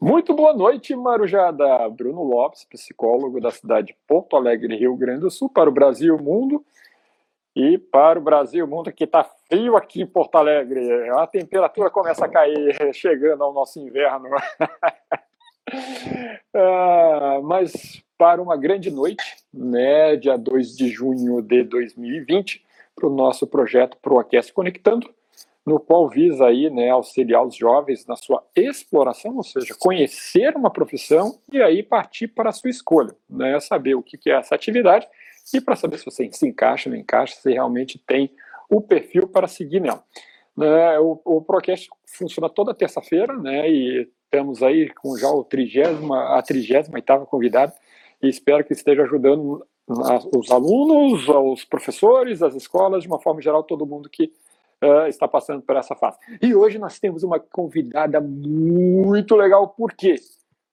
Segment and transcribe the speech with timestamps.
[0.00, 1.88] Muito boa noite, Marujada.
[1.88, 6.14] Bruno Lopes, psicólogo da cidade de Porto Alegre, Rio Grande do Sul, para o Brasil
[6.14, 6.64] o mundo.
[7.54, 11.08] E para o Brasil o mundo, que está frio aqui em Porto Alegre.
[11.10, 14.28] A temperatura começa a cair, chegando ao nosso inverno.
[16.54, 22.62] ah, mas para uma grande noite, né, dia 2 de junho de 2020,
[22.94, 25.08] para o nosso projeto ProAquece Conectando,
[25.66, 30.70] no qual visa aí, né, auxiliar os jovens na sua exploração, ou seja, conhecer uma
[30.70, 35.08] profissão e aí partir para a sua escolha, né, saber o que é essa atividade
[35.52, 38.30] e para saber se você se encaixa, não encaixa, se realmente tem
[38.70, 40.04] o perfil para seguir nela.
[40.56, 46.38] Né, o, o Procast funciona toda terça-feira, né, e estamos aí com já o trigésima,
[46.38, 47.74] a 38ª convidada,
[48.22, 53.62] e espero que esteja ajudando os alunos, os professores, as escolas, de uma forma geral,
[53.62, 54.32] todo mundo que
[54.82, 56.18] uh, está passando por essa fase.
[56.42, 59.68] E hoje nós temos uma convidada muito legal.
[59.68, 60.16] Por quê?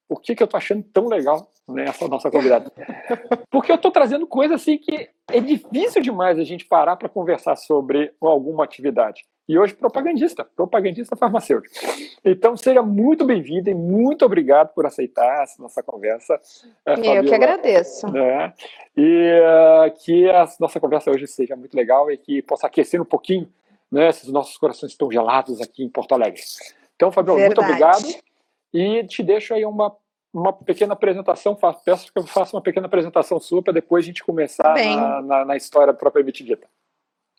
[0.08, 2.72] Por que, que eu estou achando tão legal nessa nossa convidada?
[3.50, 7.56] Porque eu estou trazendo coisa assim que é difícil demais a gente parar para conversar
[7.56, 9.24] sobre alguma atividade.
[9.48, 11.76] E hoje, propagandista, propagandista farmacêutico.
[12.24, 16.40] Então, seja muito bem-vinda e muito obrigado por aceitar essa nossa conversa.
[16.86, 18.08] Eu Fabiola, que agradeço.
[18.08, 18.54] Né?
[18.96, 23.06] E uh, que a nossa conversa hoje seja muito legal e que possa aquecer um
[23.06, 23.50] pouquinho
[23.94, 26.42] né, esses nossos corações estão gelados aqui em Porto Alegre.
[26.96, 28.04] Então, Fabiola, muito obrigado.
[28.74, 29.96] E te deixo aí uma,
[30.34, 31.56] uma pequena apresentação,
[31.86, 35.46] peço que eu faça uma pequena apresentação sua para depois a gente começar na, na,
[35.46, 36.68] na, história propriamente dita.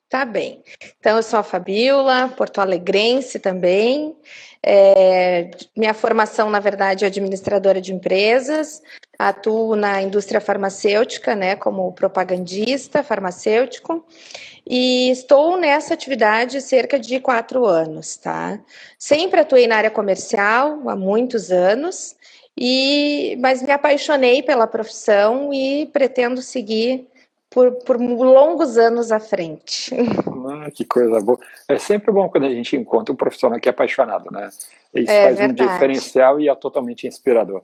[0.09, 0.63] Tá bem.
[1.01, 4.15] Então, eu sou a Fabiola, porto-alegrense também.
[4.63, 8.81] É, minha formação, na verdade, é administradora de empresas.
[9.19, 14.05] Atuo na indústria farmacêutica, né, como propagandista farmacêutico.
[14.67, 18.59] E estou nessa atividade cerca de quatro anos, tá?
[18.99, 22.17] Sempre atuei na área comercial há muitos anos,
[22.57, 27.07] e mas me apaixonei pela profissão e pretendo seguir
[27.51, 29.95] por, por longos anos à frente.
[30.47, 31.39] Ah, que coisa boa.
[31.67, 34.51] É sempre bom quando a gente encontra um profissional que é apaixonado, né?
[34.95, 35.63] Isso é faz verdade.
[35.63, 37.63] um diferencial e é totalmente inspirador.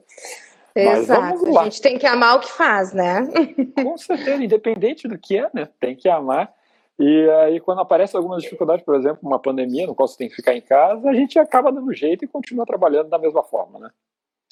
[0.75, 3.21] Exato, a gente tem que amar o que faz, né?
[3.83, 5.67] Com certeza, independente do que é, né?
[5.79, 6.53] Tem que amar.
[6.97, 10.35] E aí, quando aparece algumas dificuldades, por exemplo, uma pandemia, no qual você tem que
[10.35, 13.89] ficar em casa, a gente acaba dando jeito e continua trabalhando da mesma forma, né?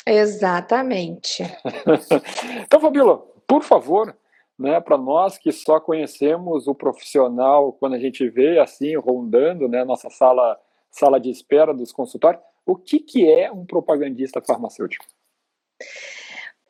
[0.05, 1.43] Exatamente.
[2.65, 4.15] então, Fabíola, por favor,
[4.57, 9.85] né, para nós que só conhecemos o profissional quando a gente vê assim rondando, né,
[9.85, 10.59] nossa sala
[10.91, 15.05] sala de espera dos consultórios, o que que é um propagandista farmacêutico?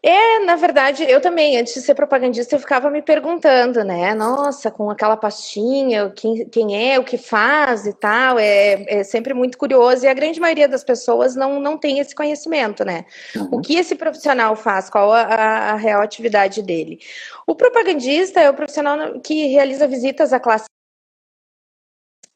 [0.02, 4.14] É, na verdade, eu também, antes de ser propagandista, eu ficava me perguntando, né?
[4.16, 9.34] Nossa, com aquela pastinha, quem, quem é, o que faz e tal, é, é sempre
[9.34, 10.06] muito curioso.
[10.06, 13.04] E a grande maioria das pessoas não, não tem esse conhecimento, né?
[13.36, 13.50] Uhum.
[13.52, 17.00] O que esse profissional faz, qual a, a, real atividade dele?
[17.46, 20.70] O propagandista é o profissional que realiza visitas à classe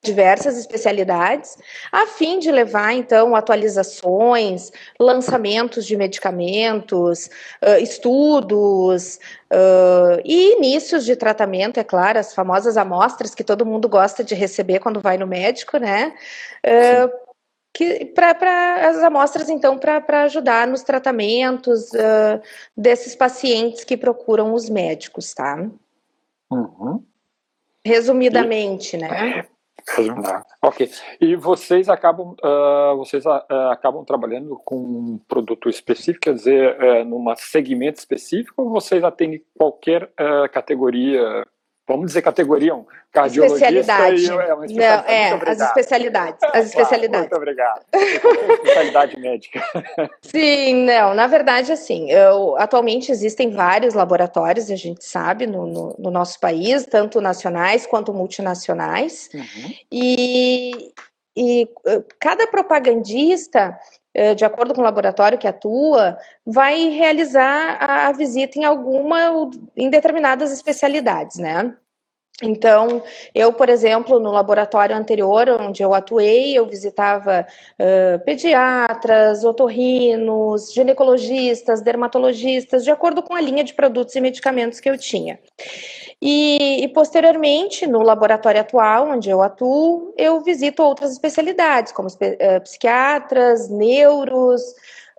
[0.03, 1.57] diversas especialidades,
[1.91, 4.69] a fim de levar, então, atualizações,
[4.99, 7.29] lançamentos de medicamentos,
[7.81, 9.17] estudos
[9.51, 14.35] uh, e inícios de tratamento, é claro, as famosas amostras que todo mundo gosta de
[14.35, 16.13] receber quando vai no médico, né?
[16.65, 17.23] Uh,
[17.73, 22.41] que para as amostras então para ajudar nos tratamentos uh,
[22.77, 25.67] desses pacientes que procuram os médicos, tá?
[26.51, 27.03] Uhum.
[27.83, 29.47] Resumidamente, e, né?
[30.61, 30.89] Ok.
[31.19, 37.05] E vocês acabam, uh, vocês uh, acabam trabalhando com um produto específico, quer dizer, uh,
[37.05, 40.09] num segmento específico, ou vocês atendem qualquer
[40.51, 41.45] categoria
[41.87, 44.23] vamos dizer categoria 1, cardiologista especialidade.
[44.23, 45.07] E, é, uma especialidade.
[45.07, 47.29] Não, é, as especialidades, as especialidades.
[47.29, 47.81] Muito obrigado.
[47.93, 49.63] especialidade médica.
[50.21, 55.95] Sim, não, na verdade, assim, eu, atualmente existem vários laboratórios, a gente sabe, no, no,
[55.99, 59.73] no nosso país, tanto nacionais quanto multinacionais, uhum.
[59.91, 60.93] e,
[61.35, 63.77] e eh, cada propagandista
[64.35, 70.51] de acordo com o laboratório que atua, vai realizar a visita em alguma, em determinadas
[70.51, 71.75] especialidades, né?
[72.41, 73.03] Então,
[73.33, 77.45] eu, por exemplo, no laboratório anterior onde eu atuei, eu visitava
[77.79, 84.89] uh, pediatras, otorrinos, ginecologistas, dermatologistas, de acordo com a linha de produtos e medicamentos que
[84.89, 85.39] eu tinha.
[86.25, 92.61] E, e, posteriormente, no laboratório atual, onde eu atuo, eu visito outras especialidades, como uh,
[92.61, 94.61] psiquiatras, neuros,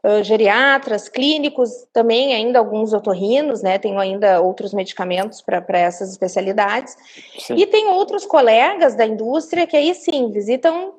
[0.02, 3.76] uh, geriatras, clínicos, também ainda alguns otorrinos, né?
[3.76, 6.96] Tenho ainda outros medicamentos para essas especialidades.
[7.38, 7.56] Sim.
[7.56, 10.94] E tem outros colegas da indústria que aí sim visitam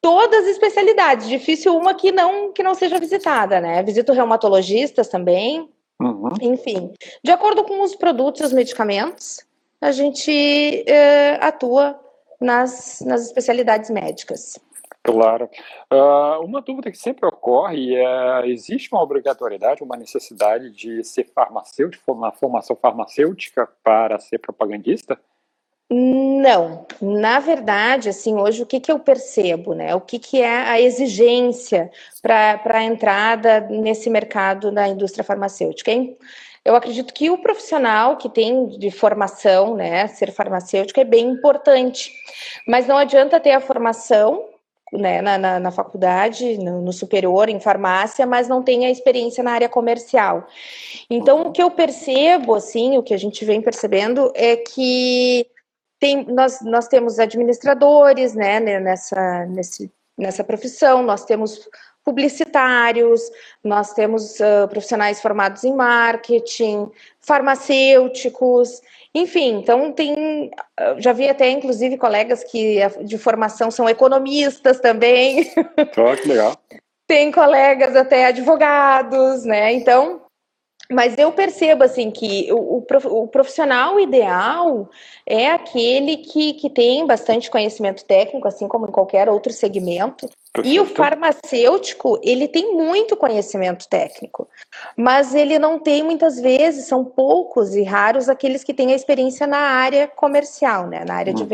[0.00, 3.82] todas as especialidades, difícil uma que não que não seja visitada, né?
[3.82, 5.68] Visito reumatologistas também,
[6.00, 6.30] uhum.
[6.40, 6.92] enfim.
[7.22, 9.44] De acordo com os produtos e os medicamentos,
[9.80, 11.98] a gente é, atua
[12.40, 14.58] nas, nas especialidades médicas.
[15.04, 15.50] Claro.
[15.92, 22.12] Uh, uma dúvida que sempre ocorre é: existe uma obrigatoriedade, uma necessidade de ser farmacêutico,
[22.12, 25.18] uma formação farmacêutica para ser propagandista?
[25.94, 29.94] Não, na verdade, assim, hoje o que, que eu percebo, né?
[29.94, 31.90] O que, que é a exigência
[32.22, 35.90] para a entrada nesse mercado da indústria farmacêutica?
[35.90, 36.16] Hein?
[36.64, 42.10] Eu acredito que o profissional que tem de formação, né, ser farmacêutico é bem importante,
[42.66, 44.48] mas não adianta ter a formação
[44.94, 49.42] né, na, na, na, faculdade, no, no, superior, em farmácia, mas não tem a experiência
[49.42, 50.46] na área comercial.
[51.10, 55.46] Então, o que eu percebo, assim, o que a gente vem percebendo é que
[56.02, 59.88] tem, nós, nós temos administradores né, nessa, nesse,
[60.18, 61.70] nessa profissão, nós temos
[62.04, 63.20] publicitários,
[63.62, 66.90] nós temos uh, profissionais formados em marketing,
[67.20, 68.82] farmacêuticos,
[69.14, 70.50] enfim, então tem,
[70.98, 75.52] já vi até inclusive colegas que de formação são economistas também.
[75.78, 76.56] Oh, que legal.
[77.06, 79.72] tem colegas até advogados, né?
[79.72, 80.20] Então
[80.92, 84.88] mas eu percebo assim que o, o, profissional ideal
[85.26, 90.28] é aquele que, que tem bastante conhecimento técnico, assim como em qualquer outro segmento.
[90.62, 94.46] E o farmacêutico, ele tem muito conhecimento técnico,
[94.94, 99.46] mas ele não tem muitas vezes, são poucos e raros aqueles que têm a experiência
[99.46, 101.48] na área comercial, né, na área de uhum.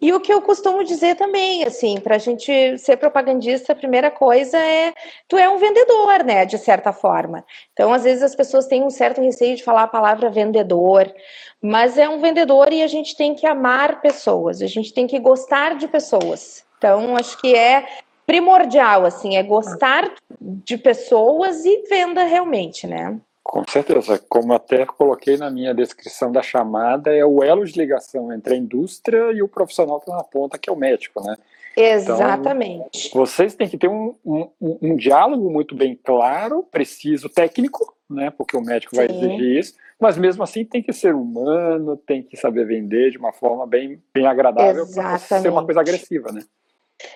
[0.00, 4.10] E o que eu costumo dizer também, assim, para a gente ser propagandista, a primeira
[4.10, 4.92] coisa é
[5.26, 7.44] tu é um vendedor, né, de certa forma.
[7.72, 11.12] Então, às vezes as pessoas têm um certo receio de falar a palavra vendedor,
[11.60, 15.18] mas é um vendedor e a gente tem que amar pessoas, a gente tem que
[15.18, 16.64] gostar de pessoas.
[16.78, 17.86] Então, acho que é
[18.26, 23.18] primordial, assim, é gostar de pessoas e venda realmente, né?
[23.48, 28.30] Com certeza, como até coloquei na minha descrição da chamada, é o elo de ligação
[28.30, 31.34] entre a indústria e o profissional que está na ponta, que é o médico, né?
[31.74, 33.08] Exatamente.
[33.08, 38.30] Então, vocês têm que ter um, um, um, diálogo muito bem claro, preciso, técnico, né?
[38.30, 38.96] Porque o médico Sim.
[38.98, 43.16] vai exigir isso, mas mesmo assim tem que ser humano, tem que saber vender de
[43.16, 46.42] uma forma bem, bem agradável para ser uma coisa agressiva, né?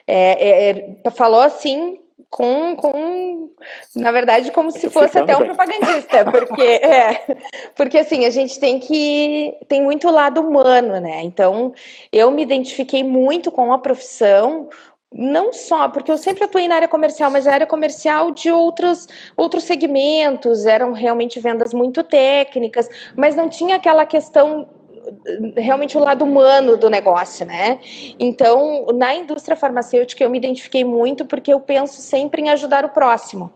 [0.06, 3.50] É, é, é falou assim com, com
[3.94, 7.36] na verdade, como se fosse até um propagandista, porque é,
[7.74, 11.22] porque assim, a gente tem que tem muito lado humano, né?
[11.22, 11.72] Então,
[12.12, 14.69] eu me identifiquei muito com a profissão,
[15.12, 19.06] não só, porque eu sempre atuei na área comercial, mas a área comercial de outros,
[19.36, 24.69] outros segmentos, eram realmente vendas muito técnicas, mas não tinha aquela questão
[25.56, 27.81] realmente o lado humano do negócio, né?
[28.19, 32.90] Então, na indústria farmacêutica eu me identifiquei muito porque eu penso sempre em ajudar o
[32.90, 33.52] próximo.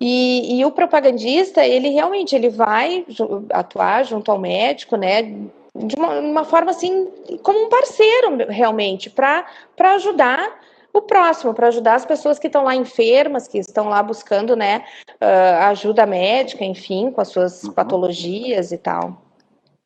[0.00, 3.06] E, e o propagandista, ele realmente ele vai
[3.52, 5.22] atuar junto ao médico, né?
[5.22, 7.08] De uma, uma forma assim,
[7.42, 9.46] como um parceiro realmente, para
[9.94, 10.60] ajudar
[10.92, 14.84] o próximo, para ajudar as pessoas que estão lá enfermas, que estão lá buscando, né,
[15.14, 17.72] uh, ajuda médica, enfim, com as suas uhum.
[17.72, 19.21] patologias e tal.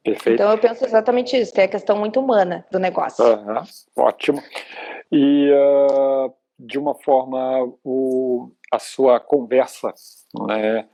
[0.07, 0.35] Perfeito.
[0.35, 3.25] Então eu penso exatamente isso, que é a questão muito humana do negócio.
[3.25, 3.63] Uhum,
[3.97, 4.41] ótimo.
[5.11, 9.93] E uh, de uma forma, o, a sua conversa,
[10.47, 10.87] né?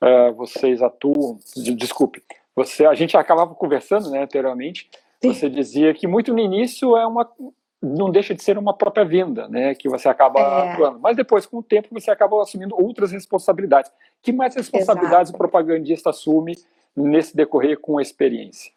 [0.00, 2.22] Uh, vocês atuam, de, desculpe,
[2.54, 4.88] você, a gente acabava conversando, né, anteriormente,
[5.20, 5.32] Sim.
[5.32, 7.28] você dizia que muito no início é uma,
[7.82, 10.72] não deixa de ser uma própria venda, né, que você acaba é.
[10.72, 13.90] atuando, mas depois, com o tempo, você acaba assumindo outras responsabilidades.
[14.22, 15.34] Que mais responsabilidades Exato.
[15.34, 16.56] o propagandista assume
[17.02, 18.72] nesse decorrer com a experiência?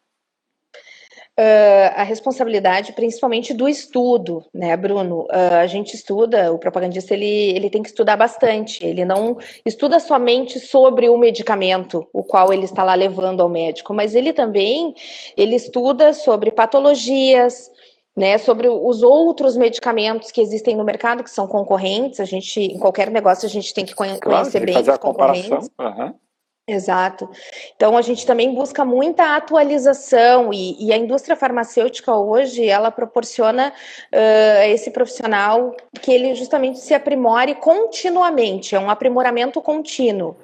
[1.40, 5.22] Uh, a responsabilidade principalmente do estudo, né, Bruno?
[5.22, 9.98] Uh, a gente estuda, o propagandista ele, ele tem que estudar bastante, ele não estuda
[10.00, 14.94] somente sobre o medicamento, o qual ele está lá levando ao médico, mas ele também
[15.38, 17.72] ele estuda sobre patologias,
[18.16, 22.78] né, sobre os outros medicamentos que existem no mercado, que são concorrentes, a gente, em
[22.78, 25.70] qualquer negócio, a gente tem que conhecer claro, bem os concorrentes.
[25.80, 26.14] Uhum.
[26.72, 27.30] Exato.
[27.76, 33.74] Então a gente também busca muita atualização e, e a indústria farmacêutica hoje ela proporciona
[34.14, 40.38] uh, esse profissional que ele justamente se aprimore continuamente, é um aprimoramento contínuo.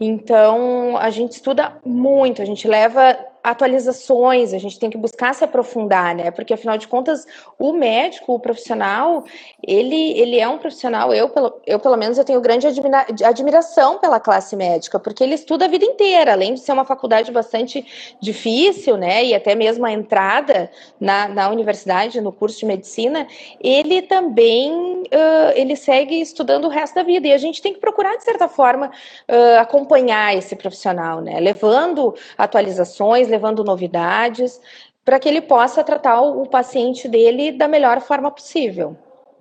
[0.00, 5.42] Então a gente estuda muito, a gente leva atualizações, a gente tem que buscar se
[5.42, 6.30] aprofundar, né?
[6.30, 7.26] Porque afinal de contas,
[7.58, 9.24] o médico, o profissional,
[9.66, 13.98] ele, ele é um profissional, eu pelo, eu pelo menos eu tenho grande admira, admiração
[13.98, 18.14] pela classe médica, porque ele estuda a vida inteira, além de ser uma faculdade bastante
[18.20, 19.24] difícil, né?
[19.24, 23.26] E até mesmo a entrada na, na universidade, no curso de medicina,
[23.60, 27.26] ele também uh, ele segue estudando o resto da vida.
[27.26, 31.38] E a gente tem que procurar, de certa forma, uh, acompanhar esse profissional, né?
[31.40, 34.60] Levando atualizações, levando novidades,
[35.04, 38.96] para que ele possa tratar o, o, paciente dele da melhor forma possível.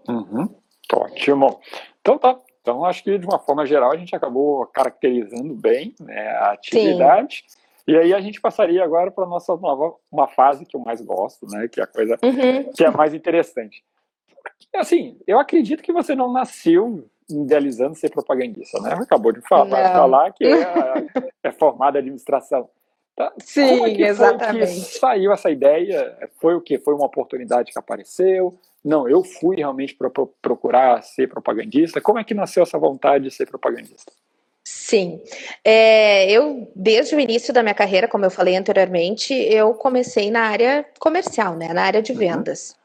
[0.08, 0.50] Uhum.
[0.94, 1.60] Ótimo.
[2.02, 2.40] Então tá.
[2.62, 7.44] Então acho que de uma forma geral a gente acabou caracterizando bem né, a atividade.
[7.48, 7.60] Sim.
[7.88, 11.02] E aí a gente passaria agora para a nossa nova uma fase que eu mais
[11.02, 11.68] gosto, né?
[11.68, 12.72] Que é a coisa uhum.
[12.72, 13.84] que é mais interessante.
[14.76, 18.94] Assim, eu acredito que você não nasceu idealizando ser propagandista, né?
[18.94, 20.54] Acabou de falar, falar que é,
[21.44, 22.70] é formada em administração.
[23.16, 23.34] Tá?
[23.40, 24.98] Sim, é exatamente.
[24.98, 26.18] saiu essa ideia?
[26.40, 26.80] Foi o que?
[26.80, 28.58] Foi uma oportunidade que apareceu?
[28.84, 30.10] Não, eu fui realmente para
[30.42, 32.00] procurar ser propagandista.
[32.00, 34.12] Como é que nasceu essa vontade de ser propagandista?
[34.64, 35.22] Sim,
[35.66, 40.42] é, eu desde o início da minha carreira, como eu falei anteriormente, eu comecei na
[40.44, 42.18] área comercial, né, na área de uhum.
[42.20, 42.70] vendas.
[42.70, 42.79] Uhum.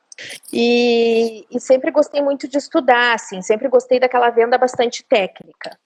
[0.52, 5.76] E, e, sempre gostei muito de estudar, assim, sempre gostei daquela venda bastante técnica.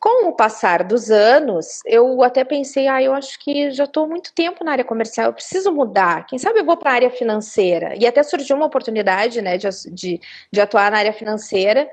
[0.00, 4.34] Com o passar dos anos, eu até pensei, ah, eu acho que já estou muito
[4.34, 6.26] tempo na área comercial, eu preciso mudar.
[6.26, 7.94] Quem sabe eu vou para a área financeira.
[7.96, 10.20] E até surgiu uma oportunidade, né, de, de,
[10.52, 11.88] de, atuar na área financeira,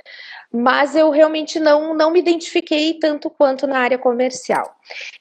[0.52, 4.76] mas eu realmente não, não me identifiquei tanto quanto na área comercial.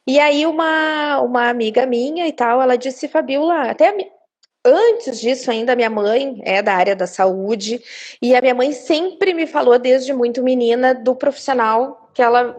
[0.04, 3.92] E aí uma, uma amiga minha e tal, ela disse, Fabiola, até
[4.64, 7.82] Antes disso, ainda minha mãe é da área da saúde
[8.20, 12.54] e a minha mãe sempre me falou, desde muito menina, do profissional que ela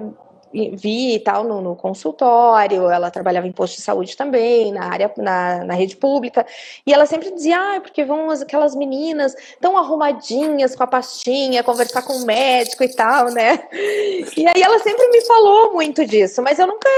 [0.51, 5.12] via e tal no, no, consultório, ela trabalhava em posto de saúde também, na área,
[5.17, 6.46] na, na rede pública,
[6.86, 12.01] e ela sempre dizia, ah, porque vão aquelas meninas tão arrumadinhas com a pastinha, conversar
[12.01, 13.60] com o médico e tal, né?
[14.38, 16.89] E aí ela sempre me falou muito disso, mas eu nunca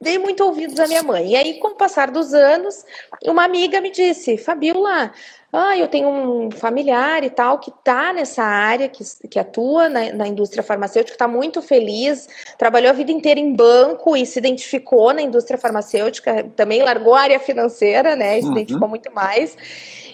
[0.00, 1.32] dei muito ouvidos à minha mãe.
[1.32, 2.84] E aí, com o passar dos anos,
[3.24, 5.12] uma amiga me disse, Fabiola,
[5.52, 10.12] ah, eu tenho um familiar e tal que está nessa área, que, que atua na,
[10.12, 15.12] na indústria farmacêutica, está muito feliz, trabalhou a vida inteira em banco e se identificou
[15.12, 18.38] na indústria farmacêutica, também largou a área financeira, né?
[18.38, 18.52] E se uhum.
[18.52, 19.56] identificou muito mais.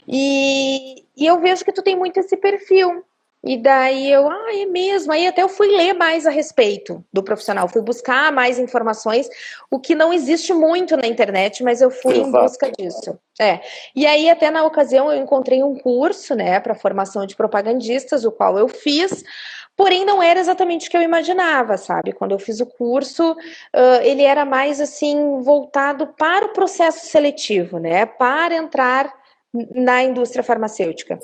[0.08, 3.04] E, e eu vejo que tu tem muito esse perfil.
[3.46, 5.12] E daí eu, ah, é mesmo.
[5.12, 9.28] Aí até eu fui ler mais a respeito do profissional, fui buscar mais informações,
[9.70, 12.28] o que não existe muito na internet, mas eu fui Exato.
[12.28, 13.18] em busca disso.
[13.40, 13.60] É.
[13.94, 18.32] E aí até na ocasião eu encontrei um curso, né, para formação de propagandistas, o
[18.32, 19.22] qual eu fiz.
[19.76, 22.12] Porém, não era exatamente o que eu imaginava, sabe?
[22.12, 27.78] Quando eu fiz o curso, uh, ele era mais assim voltado para o processo seletivo,
[27.78, 28.06] né?
[28.06, 29.12] Para entrar
[29.74, 31.18] na indústria farmacêutica.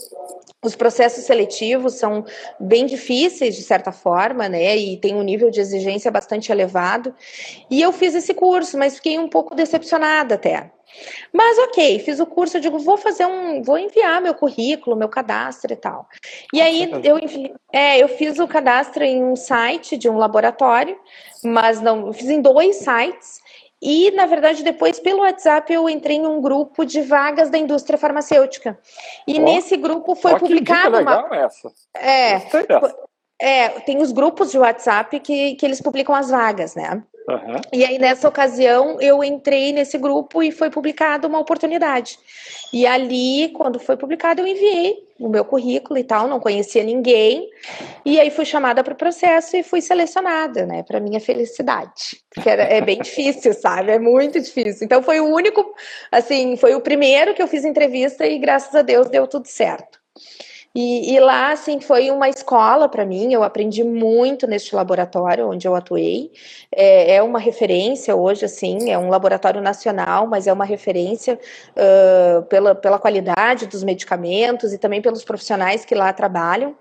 [0.64, 2.24] Os processos seletivos são
[2.60, 4.76] bem difíceis, de certa forma, né?
[4.76, 7.12] E tem um nível de exigência bastante elevado.
[7.68, 10.70] E eu fiz esse curso, mas fiquei um pouco decepcionada até.
[11.32, 15.08] Mas ok, fiz o curso, eu digo, vou fazer um, vou enviar meu currículo, meu
[15.08, 16.06] cadastro e tal.
[16.52, 20.96] E aí eu, envi, é, eu fiz o cadastro em um site de um laboratório,
[21.42, 23.41] mas não, fiz em dois sites
[23.82, 27.98] e, na verdade, depois, pelo WhatsApp, eu entrei em um grupo de vagas da indústria
[27.98, 28.78] farmacêutica.
[29.26, 31.00] E oh, nesse grupo foi publicado.
[31.00, 31.26] Uma...
[31.32, 31.68] essa.
[31.96, 32.40] É,
[33.40, 37.02] é, tem os grupos de WhatsApp que, que eles publicam as vagas, né?
[37.28, 37.60] Uhum.
[37.72, 42.18] E aí, nessa ocasião, eu entrei nesse grupo e foi publicada uma oportunidade.
[42.72, 47.48] E ali, quando foi publicado, eu enviei o meu currículo e tal, não conhecia ninguém.
[48.04, 50.82] E aí fui chamada para o processo e fui selecionada, né?
[50.82, 52.20] Para minha felicidade.
[52.34, 53.92] Porque era, é bem difícil, sabe?
[53.92, 54.84] É muito difícil.
[54.84, 55.64] Então foi o único,
[56.10, 60.00] assim, foi o primeiro que eu fiz entrevista e graças a Deus deu tudo certo.
[60.74, 63.32] E, e, lá, assim, foi uma escola para mim.
[63.32, 66.32] Eu aprendi muito neste laboratório onde eu atuei.
[66.74, 71.38] É, é, uma referência hoje, assim, é um laboratório nacional, mas é uma referência
[71.76, 76.74] uh, pela, pela qualidade dos medicamentos e também pelos profissionais que lá trabalham.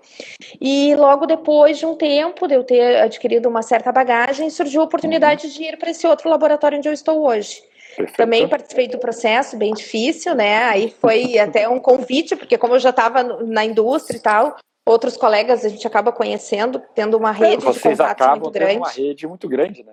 [0.58, 4.84] E logo depois de um tempo de eu ter adquirido uma certa bagagem, surgiu a
[4.84, 5.52] oportunidade uhum.
[5.52, 7.62] de ir para esse outro laboratório onde eu estou hoje.
[7.96, 8.16] Perfeito.
[8.16, 10.64] Também participei do processo, bem difícil, né?
[10.64, 14.56] Aí foi até um convite, porque como eu já estava na indústria e tal,
[14.86, 18.76] outros colegas a gente acaba conhecendo, tendo uma é, rede é, de contatos muito grande.
[18.76, 19.92] uma rede muito grande, né?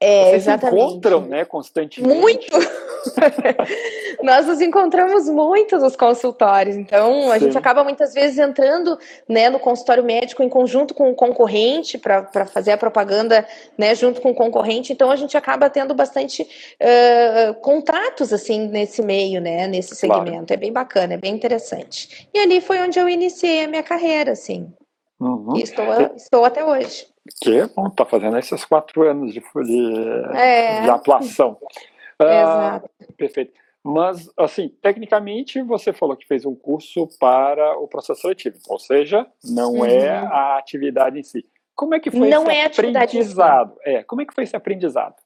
[0.00, 0.80] É, Vocês exatamente.
[0.80, 2.20] se encontram, né, constantemente.
[2.20, 2.46] Muito!
[4.22, 7.46] Nós nos encontramos muito nos consultórios, então a Sim.
[7.46, 8.98] gente acaba muitas vezes entrando
[9.28, 13.46] né, no consultório médico em conjunto com o concorrente para fazer a propaganda
[13.78, 19.02] né, junto com o concorrente, então a gente acaba tendo bastante uh, contatos assim nesse
[19.02, 20.30] meio, né, nesse segmento.
[20.30, 20.46] Claro.
[20.48, 22.28] É bem bacana, é bem interessante.
[22.32, 24.72] E ali foi onde eu iniciei a minha carreira, assim.
[25.20, 25.56] Uhum.
[25.56, 25.84] E estou,
[26.16, 27.13] estou até hoje.
[27.42, 30.82] Que bom, tá fazendo esses quatro anos de, de, é.
[30.82, 31.58] de atuação.
[32.20, 32.90] Exato.
[33.00, 33.52] Ah, perfeito.
[33.82, 39.26] Mas, assim, tecnicamente, você falou que fez um curso para o processo seletivo, ou seja,
[39.44, 39.94] não é uhum.
[39.94, 41.44] é a atividade em si.
[41.74, 43.76] Como é que foi não esse é aprendizado?
[43.84, 45.16] É, como é que foi esse aprendizado?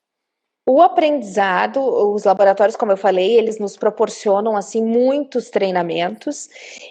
[0.71, 6.47] O aprendizado, os laboratórios, como eu falei, eles nos proporcionam assim muitos treinamentos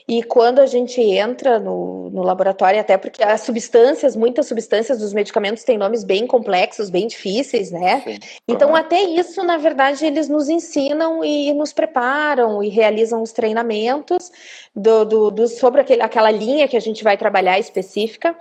[0.07, 5.13] e quando a gente entra no, no laboratório, até porque as substâncias, muitas substâncias dos
[5.13, 8.01] medicamentos têm nomes bem complexos, bem difíceis, né?
[8.03, 8.17] Sim.
[8.47, 14.31] Então até isso, na verdade, eles nos ensinam e nos preparam e realizam os treinamentos
[14.75, 18.35] do, do, do sobre aquele, aquela linha que a gente vai trabalhar específica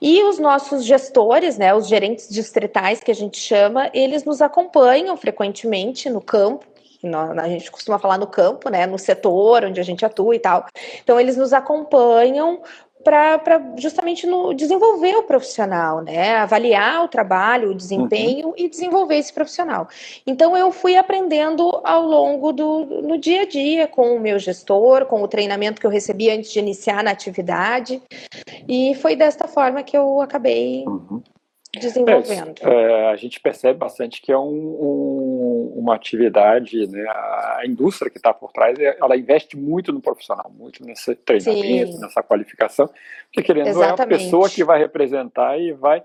[0.00, 4.77] e os nossos gestores, né, os gerentes distritais que a gente chama, eles nos acompanham
[4.78, 6.64] acompanham frequentemente no campo,
[7.40, 10.66] a gente costuma falar no campo, né, no setor onde a gente atua e tal.
[11.02, 12.60] Então, eles nos acompanham
[13.04, 16.34] para justamente no, desenvolver o profissional, né?
[16.34, 18.54] Avaliar o trabalho, o desempenho uhum.
[18.56, 19.88] e desenvolver esse profissional.
[20.26, 25.06] Então eu fui aprendendo ao longo do no dia a dia com o meu gestor,
[25.06, 28.02] com o treinamento que eu recebi antes de iniciar na atividade.
[28.68, 31.22] E foi desta forma que eu acabei uhum
[31.74, 32.60] desenvolvendo.
[32.62, 38.10] É, é, a gente percebe bastante que é um, um, uma atividade, né, a indústria
[38.10, 42.00] que está por trás, ela investe muito no profissional, muito nesse treinamento, Sim.
[42.00, 42.88] nessa qualificação,
[43.26, 44.00] porque querendo Exatamente.
[44.00, 46.02] é a pessoa que vai representar e vai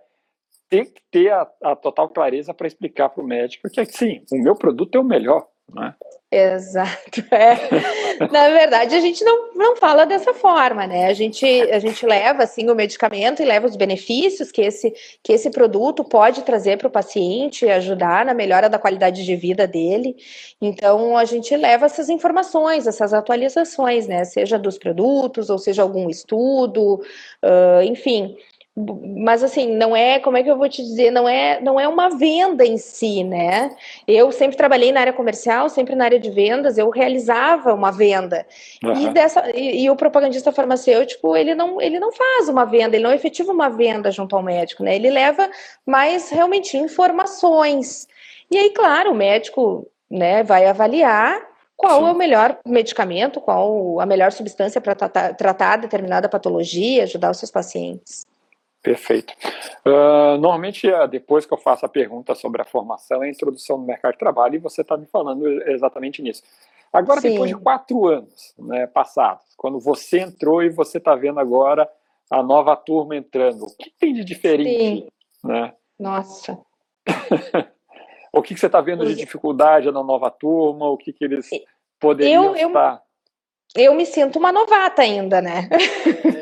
[0.69, 4.37] ter que ter a, a total clareza para explicar para o médico que, sim, o
[4.37, 5.95] meu produto é o melhor, né?
[6.33, 7.23] Exato.
[7.33, 8.27] É.
[8.31, 11.07] Na verdade, a gente não, não fala dessa forma, né?
[11.07, 15.33] A gente, a gente leva assim o medicamento e leva os benefícios que esse, que
[15.33, 20.15] esse produto pode trazer para o paciente, ajudar na melhora da qualidade de vida dele.
[20.61, 24.23] Então, a gente leva essas informações, essas atualizações, né?
[24.25, 27.01] Seja dos produtos, ou seja algum estudo,
[27.43, 28.35] uh, enfim
[28.75, 31.87] mas assim, não é, como é que eu vou te dizer, não é, não é
[31.87, 33.69] uma venda em si, né?
[34.07, 38.47] Eu sempre trabalhei na área comercial, sempre na área de vendas, eu realizava uma venda.
[38.83, 38.93] Uhum.
[38.93, 43.03] E, dessa, e, e, o propagandista farmacêutico, ele não, ele não faz uma venda, ele
[43.03, 44.95] não efetiva uma venda junto ao médico, né?
[44.95, 45.47] Ele leva
[45.85, 48.07] mais realmente informações.
[48.49, 51.39] E aí, claro, o médico, né, vai avaliar
[51.77, 52.07] qual Sim.
[52.07, 57.37] é o melhor medicamento, qual a melhor substância para tratar, tratar determinada patologia, ajudar os
[57.37, 58.25] seus pacientes.
[58.83, 59.33] Perfeito.
[59.85, 63.77] Uh, normalmente, ah, depois que eu faço a pergunta sobre a formação, é a introdução
[63.77, 66.43] no mercado de trabalho, e você está me falando exatamente nisso.
[66.91, 67.31] Agora, Sim.
[67.31, 71.89] depois de quatro anos né, passados, quando você entrou e você está vendo agora
[72.29, 75.07] a nova turma entrando, o que tem de diferente?
[75.41, 75.73] Né?
[75.97, 76.59] Nossa.
[78.33, 80.89] o que, que você está vendo de dificuldade na nova turma?
[80.89, 81.49] O que, que eles
[81.99, 82.95] poderiam eu, estar...
[82.95, 83.12] Eu
[83.75, 85.67] eu me sinto uma novata ainda, né?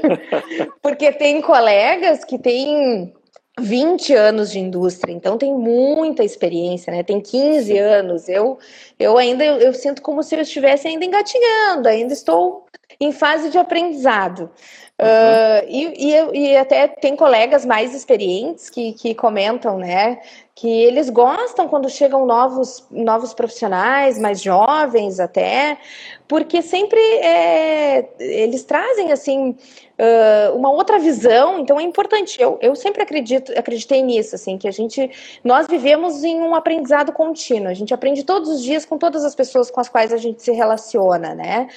[0.81, 3.13] Porque tem colegas que têm
[3.59, 7.03] 20 anos de indústria, então tem muita experiência, né?
[7.03, 8.27] Tem 15 anos.
[8.27, 8.57] Eu,
[8.99, 12.65] eu ainda eu, eu sinto como se eu estivesse ainda engatinhando, ainda estou
[13.01, 14.49] em fase de aprendizado.
[15.01, 15.07] Uhum.
[15.07, 20.21] Uh, e, e, e, até tem colegas mais experientes que, que comentam, né,
[20.53, 25.79] que eles gostam quando chegam novos, novos profissionais, mais jovens até,
[26.27, 29.57] porque sempre é, eles trazem assim
[30.01, 31.59] uh, uma outra visão.
[31.59, 32.41] Então é importante.
[32.41, 35.09] Eu, eu sempre acredito, acreditei nisso, assim, que a gente
[35.43, 37.69] nós vivemos em um aprendizado contínuo.
[37.69, 40.41] A gente aprende todos os dias com todas as pessoas com as quais a gente
[40.41, 41.67] se relaciona, né?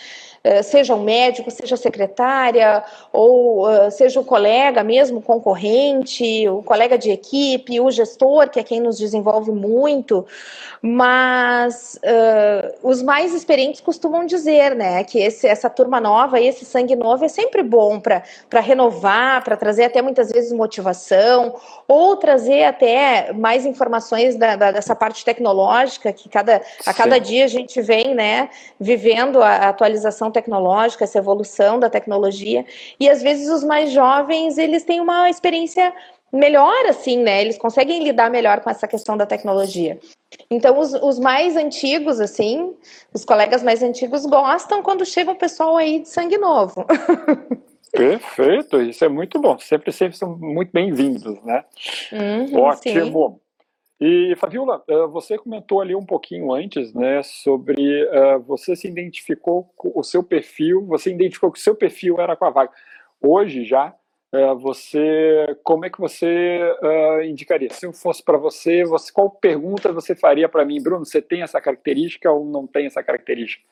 [0.63, 7.11] Seja um médico, seja secretária, ou uh, seja o colega mesmo, concorrente, o colega de
[7.11, 10.27] equipe, o gestor, que é quem nos desenvolve muito,
[10.83, 16.95] mas uh, os mais experientes costumam dizer, né, que esse, essa turma nova, esse sangue
[16.95, 18.14] novo é sempre bom para
[18.61, 21.55] renovar, para trazer até muitas vezes motivação,
[21.89, 27.45] ou trazer até mais informações da, da, dessa parte tecnológica, que cada, a cada dia
[27.45, 32.65] a gente vem, né, vivendo a atualização tecnológica, essa evolução da tecnologia,
[32.99, 35.93] e às vezes os mais jovens, eles têm uma experiência
[36.35, 37.41] melhor, assim, né?
[37.41, 39.99] Eles conseguem lidar melhor com essa questão da tecnologia.
[40.51, 42.75] Então, os, os, mais antigos, assim,
[43.13, 46.85] os colegas mais antigos gostam quando chega o pessoal aí de sangue novo.
[47.95, 49.57] Perfeito, isso é muito bom.
[49.59, 51.65] Sempre, sempre são muito bem-vindos, né?
[52.13, 53.41] Uhum, Ótimo.
[53.41, 53.45] Sim.
[54.01, 59.73] E, Fabiola, uh, você comentou ali um pouquinho antes, né, sobre uh, você se identificou
[59.77, 62.73] com o seu perfil, você identificou que o seu perfil era com a vaga.
[63.23, 63.95] Hoje já,
[64.35, 66.61] uh, você, como é que você
[67.25, 67.71] indicaria?
[67.71, 71.07] Se eu fosse para você, você, qual pergunta você faria para mim, Bruno?
[71.07, 73.65] Você tem essa característica ou não tem essa característica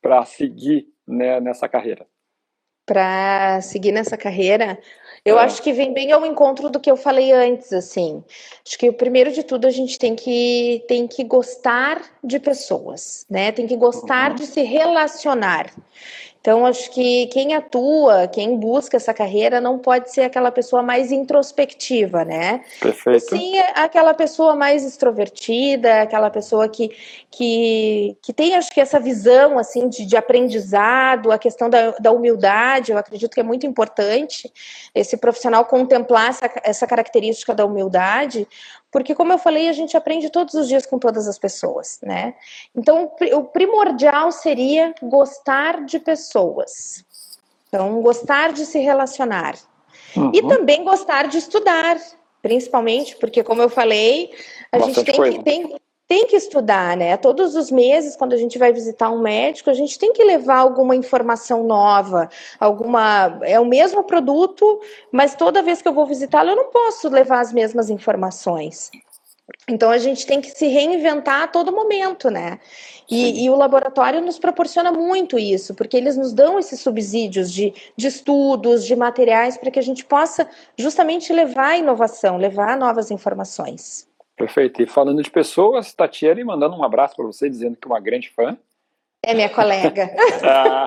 [0.00, 2.06] para seguir né, nessa carreira?
[2.86, 4.78] Para seguir nessa carreira,
[5.24, 8.22] eu acho que vem bem ao encontro do que eu falei antes, assim.
[8.66, 13.24] Acho que o primeiro de tudo a gente tem que tem que gostar de pessoas,
[13.28, 13.50] né?
[13.50, 14.36] Tem que gostar uhum.
[14.36, 15.72] de se relacionar.
[16.44, 21.10] Então, acho que quem atua, quem busca essa carreira, não pode ser aquela pessoa mais
[21.10, 22.60] introspectiva, né?
[22.82, 23.30] Perfeito.
[23.30, 26.94] Sim, é aquela pessoa mais extrovertida, aquela pessoa que,
[27.30, 32.12] que, que tem, acho que, essa visão, assim, de, de aprendizado, a questão da, da
[32.12, 34.52] humildade, eu acredito que é muito importante
[34.94, 38.46] esse profissional contemplar essa, essa característica da humildade,
[38.94, 42.36] porque, como eu falei, a gente aprende todos os dias com todas as pessoas, né?
[42.76, 47.04] Então, o primordial seria gostar de pessoas.
[47.66, 49.56] Então, gostar de se relacionar.
[50.16, 50.30] Uhum.
[50.32, 52.00] E também gostar de estudar,
[52.40, 54.30] principalmente, porque, como eu falei,
[54.70, 55.76] a Bastante gente tem que, tem,
[56.14, 57.16] tem que estudar, né?
[57.16, 60.58] Todos os meses, quando a gente vai visitar um médico, a gente tem que levar
[60.58, 62.28] alguma informação nova,
[62.60, 63.40] alguma.
[63.42, 67.40] É o mesmo produto, mas toda vez que eu vou visitá-lo, eu não posso levar
[67.40, 68.92] as mesmas informações.
[69.68, 72.60] Então a gente tem que se reinventar a todo momento, né?
[73.10, 77.74] E, e, o laboratório nos proporciona muito isso, porque eles nos dão esses subsídios de,
[77.96, 80.48] de estudos, de materiais, para que a gente possa
[80.78, 84.06] justamente levar a inovação, levar novas informações.
[84.36, 84.82] Perfeito.
[84.82, 88.30] E falando de pessoas, Tatiane mandando um abraço para você, dizendo que é uma grande
[88.30, 88.56] fã.
[89.26, 90.10] É minha colega.
[90.44, 90.84] ah,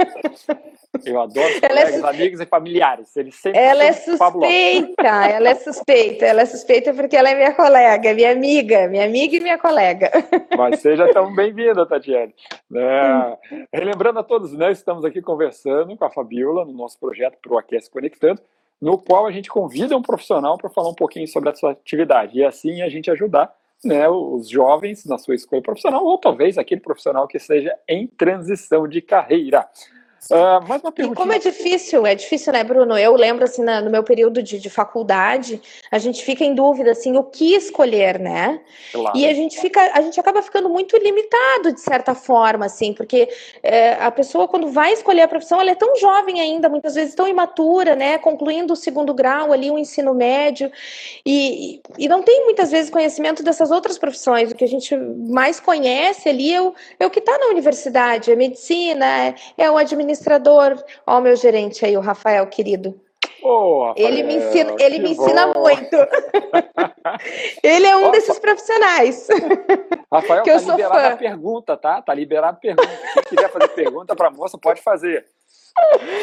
[1.04, 3.18] eu adoro é colegas, é amigos e familiares.
[3.18, 7.54] Eles sempre ela é suspeita, ela é suspeita, ela é suspeita porque ela é minha
[7.54, 10.12] colega, minha amiga, minha amiga e minha colega.
[10.56, 12.36] Mas seja tão bem-vinda, Tatiane.
[12.76, 13.38] É,
[13.74, 17.58] relembrando a todos, nós né, estamos aqui conversando com a Fabiola no nosso projeto Pro
[17.58, 18.40] Aquece Conectando
[18.82, 22.38] no qual a gente convida um profissional para falar um pouquinho sobre a sua atividade
[22.38, 26.82] e assim a gente ajudar né, os jovens na sua escolha profissional ou talvez aquele
[26.82, 29.68] profissional que seja em transição de carreira.
[30.30, 31.16] Uh, mais uma pergunta.
[31.16, 32.98] Como é difícil, é difícil, né, Bruno?
[32.98, 36.92] Eu lembro, assim, na, no meu período de, de, faculdade, a gente fica em dúvida,
[36.92, 38.60] assim, o que escolher, né?
[38.92, 39.18] Claro.
[39.18, 43.30] E a gente fica, a gente acaba ficando muito limitado, de certa forma, assim, porque
[43.64, 47.16] é, a pessoa, quando vai escolher a profissão, ela é tão jovem ainda, muitas vezes
[47.16, 48.18] tão imatura, né?
[48.18, 50.70] Concluindo o segundo grau ali, o ensino médio,
[51.26, 54.52] e, e não tem muitas vezes conhecimento dessas outras profissões.
[54.52, 58.30] O que a gente mais conhece ali é o, é o que está na universidade,
[58.30, 60.84] é medicina, é, é o administração administrador.
[61.06, 63.00] Ó, o meu gerente aí, o Rafael, querido.
[63.42, 65.96] Oh, Rafael, ele me ensina, ele me ensina muito.
[67.64, 69.28] ele é um desses profissionais.
[70.12, 71.14] Rafael, que tá eu sou liberado fã.
[71.14, 72.02] a pergunta, tá?
[72.02, 72.90] Tá liberado a pergunta.
[73.14, 75.26] Quem quiser fazer pergunta para a moça, pode fazer.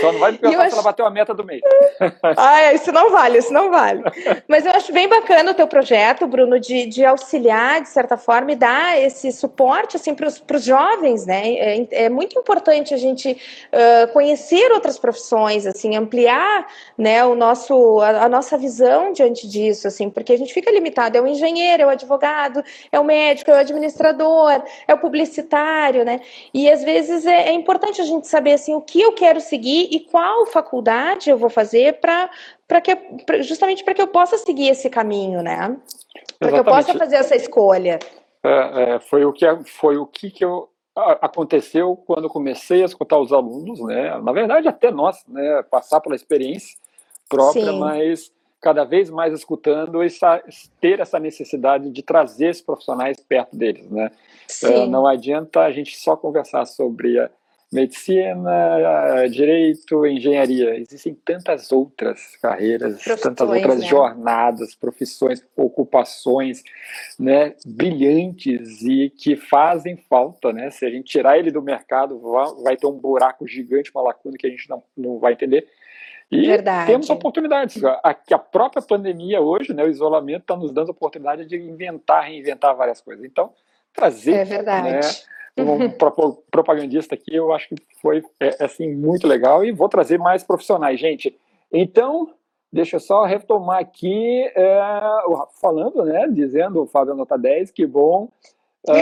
[0.00, 0.70] Só não vai me perguntar acho...
[0.70, 1.62] se ela bateu a meta do mês.
[2.36, 4.02] Ah, isso não vale, isso não vale.
[4.48, 8.52] Mas eu acho bem bacana o teu projeto, Bruno, de, de auxiliar, de certa forma,
[8.52, 11.54] e dar esse suporte assim, para os jovens, né?
[11.54, 18.00] É, é, muito importante a gente uh, conhecer outras profissões, assim, ampliar né, o nosso,
[18.00, 21.82] a, a, nossa visão diante disso, assim, porque a gente fica limitado, é o engenheiro,
[21.82, 26.20] é o advogado, é o médico, é o administrador, é o publicitário, né?
[26.52, 29.88] E às vezes é, é importante a gente saber assim, o que eu quero seguir
[29.90, 32.28] e qual faculdade eu vou fazer para
[32.66, 35.76] para que pra, justamente para que eu possa seguir esse caminho, né?
[36.38, 37.98] Para que eu possa fazer essa escolha.
[38.42, 43.18] É, é, foi o que foi o que, que eu aconteceu quando comecei a escutar
[43.18, 44.18] os alunos, né?
[44.20, 45.62] Na verdade, até nós, né?
[45.70, 46.76] Passar pela experiência
[47.28, 47.78] própria, Sim.
[47.78, 50.42] mas cada vez mais escutando essa,
[50.80, 54.10] ter essa necessidade de trazer esses profissionais perto deles, né?
[54.62, 57.30] É, não adianta a gente só conversar sobre a,
[57.74, 60.78] medicina, direito, engenharia.
[60.78, 63.86] Existem tantas outras carreiras, tantas outras né?
[63.86, 66.62] jornadas, profissões, ocupações,
[67.18, 70.70] né, brilhantes e que fazem falta, né?
[70.70, 72.20] Se a gente tirar ele do mercado,
[72.62, 75.66] vai ter um buraco gigante, uma lacuna que a gente não, não vai entender.
[76.30, 76.86] E Verdade.
[76.86, 77.82] temos oportunidades.
[77.84, 82.24] A, a própria pandemia hoje, né, o isolamento está nos dando a oportunidade de inventar,
[82.24, 83.24] reinventar várias coisas.
[83.24, 83.52] Então,
[83.92, 84.90] trazer é verdade.
[84.90, 85.00] Né,
[85.56, 85.90] um
[86.50, 90.98] propagandista aqui, eu acho que foi é, assim muito legal e vou trazer mais profissionais,
[90.98, 91.38] gente.
[91.72, 92.30] Então,
[92.72, 94.80] deixa eu só retomar aqui, é,
[95.60, 98.28] falando, né, dizendo o Fábio nota 10, que bom.
[98.88, 98.94] É,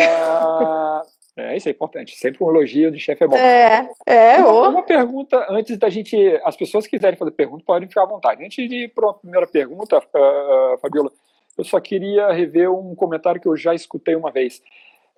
[1.52, 3.36] é, isso é importante, sempre um elogio de chefe é bom.
[3.36, 4.36] É, é.
[4.38, 8.06] Uma, uma, pergunta, antes da gente, as pessoas que quiserem fazer pergunta, podem ficar à
[8.06, 8.44] vontade.
[8.44, 11.10] Antes de ir para a primeira pergunta, uh, Fabiola,
[11.56, 14.62] eu só queria rever um comentário que eu já escutei uma vez.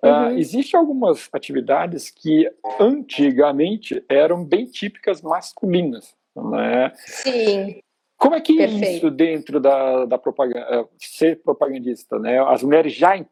[0.03, 6.91] Uh, Existem algumas atividades que antigamente eram bem típicas masculinas, né?
[6.95, 7.79] Sim.
[8.17, 12.39] Como é que é isso dentro da, da propaganda, ser propagandista, né?
[12.39, 13.23] As mulheres já,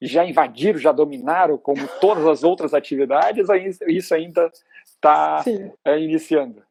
[0.00, 3.46] já invadiram, já dominaram, como todas as outras atividades,
[3.86, 4.50] isso ainda
[4.84, 5.44] está
[5.84, 6.62] é, iniciando?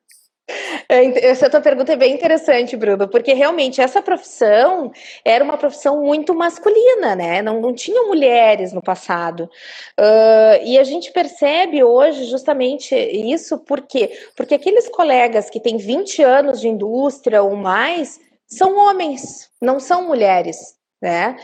[0.91, 4.91] É, essa tua pergunta é bem interessante, Bruno, porque realmente essa profissão
[5.23, 7.41] era uma profissão muito masculina, né?
[7.41, 9.49] Não, não tinha mulheres no passado.
[9.97, 14.11] Uh, e a gente percebe hoje justamente isso, por quê?
[14.35, 20.05] Porque aqueles colegas que têm 20 anos de indústria ou mais são homens, não são
[20.05, 21.35] mulheres né?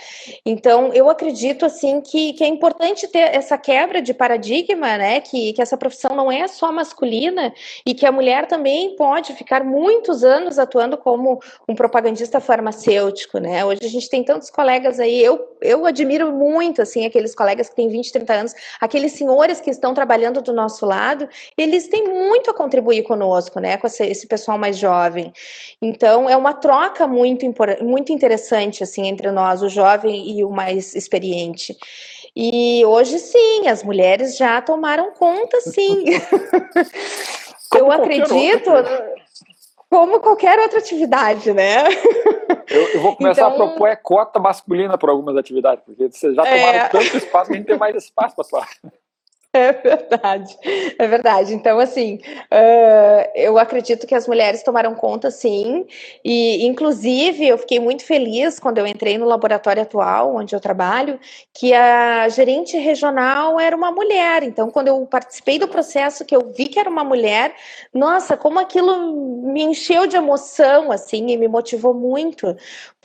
[0.46, 5.20] Então, eu acredito, assim, que, que é importante ter essa quebra de paradigma, né?
[5.20, 7.52] Que, que essa profissão não é só masculina
[7.84, 13.66] e que a mulher também pode ficar muitos anos atuando como um propagandista farmacêutico, né?
[13.66, 17.76] Hoje a gente tem tantos colegas aí, eu, eu admiro muito, assim, aqueles colegas que
[17.76, 22.52] têm 20, 30 anos, aqueles senhores que estão trabalhando do nosso lado, eles têm muito
[22.52, 23.76] a contribuir conosco, né?
[23.78, 25.34] Com esse, esse pessoal mais jovem.
[25.82, 27.44] Então, é uma troca muito,
[27.82, 31.76] muito interessante, assim, entre nós nós, o jovem e o mais experiente.
[32.36, 36.06] E hoje sim, as mulheres já tomaram conta, sim.
[37.76, 39.16] Eu acredito, outra.
[39.90, 41.84] como qualquer outra atividade, né?
[42.70, 43.66] Eu, eu vou começar então...
[43.66, 46.88] a propor é cota masculina para algumas atividades, porque vocês já tomaram é...
[46.88, 48.70] tanto espaço que a gente tem mais espaço para falar.
[49.68, 50.58] É verdade,
[51.00, 51.54] é verdade.
[51.54, 52.20] Então, assim,
[52.52, 55.86] uh, eu acredito que as mulheres tomaram conta, sim,
[56.24, 61.20] e inclusive eu fiquei muito feliz quando eu entrei no laboratório atual, onde eu trabalho,
[61.54, 64.44] que a gerente regional era uma mulher.
[64.44, 67.56] Então, quando eu participei do processo, que eu vi que era uma mulher,
[67.94, 72.56] nossa, como aquilo me encheu de emoção, assim, e me motivou muito,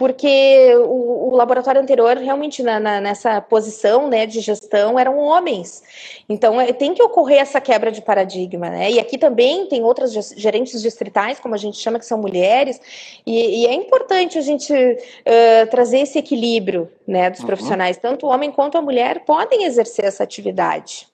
[0.03, 5.81] porque o, o laboratório anterior, realmente, na, na, nessa posição, né, de gestão, eram homens.
[6.29, 8.91] Então, é, tem que ocorrer essa quebra de paradigma, né?
[8.91, 12.81] E aqui também tem outras gerentes distritais, como a gente chama, que são mulheres,
[13.25, 17.47] e, e é importante a gente uh, trazer esse equilíbrio, né, dos uhum.
[17.47, 17.97] profissionais.
[17.97, 21.12] Tanto o homem quanto a mulher podem exercer essa atividade.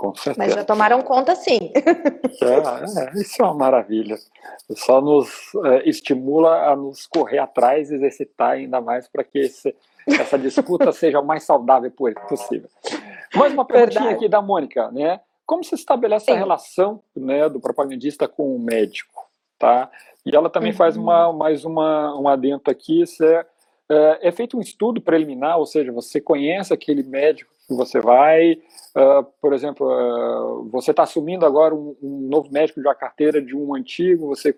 [0.00, 0.38] Com certeza.
[0.38, 1.70] Mas já tomaram conta, sim.
[1.74, 4.16] É, é, isso é uma maravilha.
[4.74, 5.28] Só nos
[5.62, 10.90] é, estimula a nos correr atrás e exercitar ainda mais para que esse, essa disputa
[10.92, 11.92] seja o mais saudável
[12.26, 12.70] possível.
[13.34, 14.24] Mais uma perguntinha Verdade.
[14.24, 15.20] aqui da Mônica, né?
[15.44, 16.32] Como se estabelece Sim.
[16.32, 19.90] a relação né, do propagandista com o médico, tá?
[20.24, 20.78] E ela também uhum.
[20.78, 23.44] faz uma, mais uma, um adento aqui, é,
[23.90, 28.52] é, é, feito um estudo preliminar, ou seja, você conhece aquele médico que você vai,
[28.52, 33.42] uh, por exemplo, uh, você está assumindo agora um, um, novo médico de uma carteira
[33.42, 34.54] de um antigo, você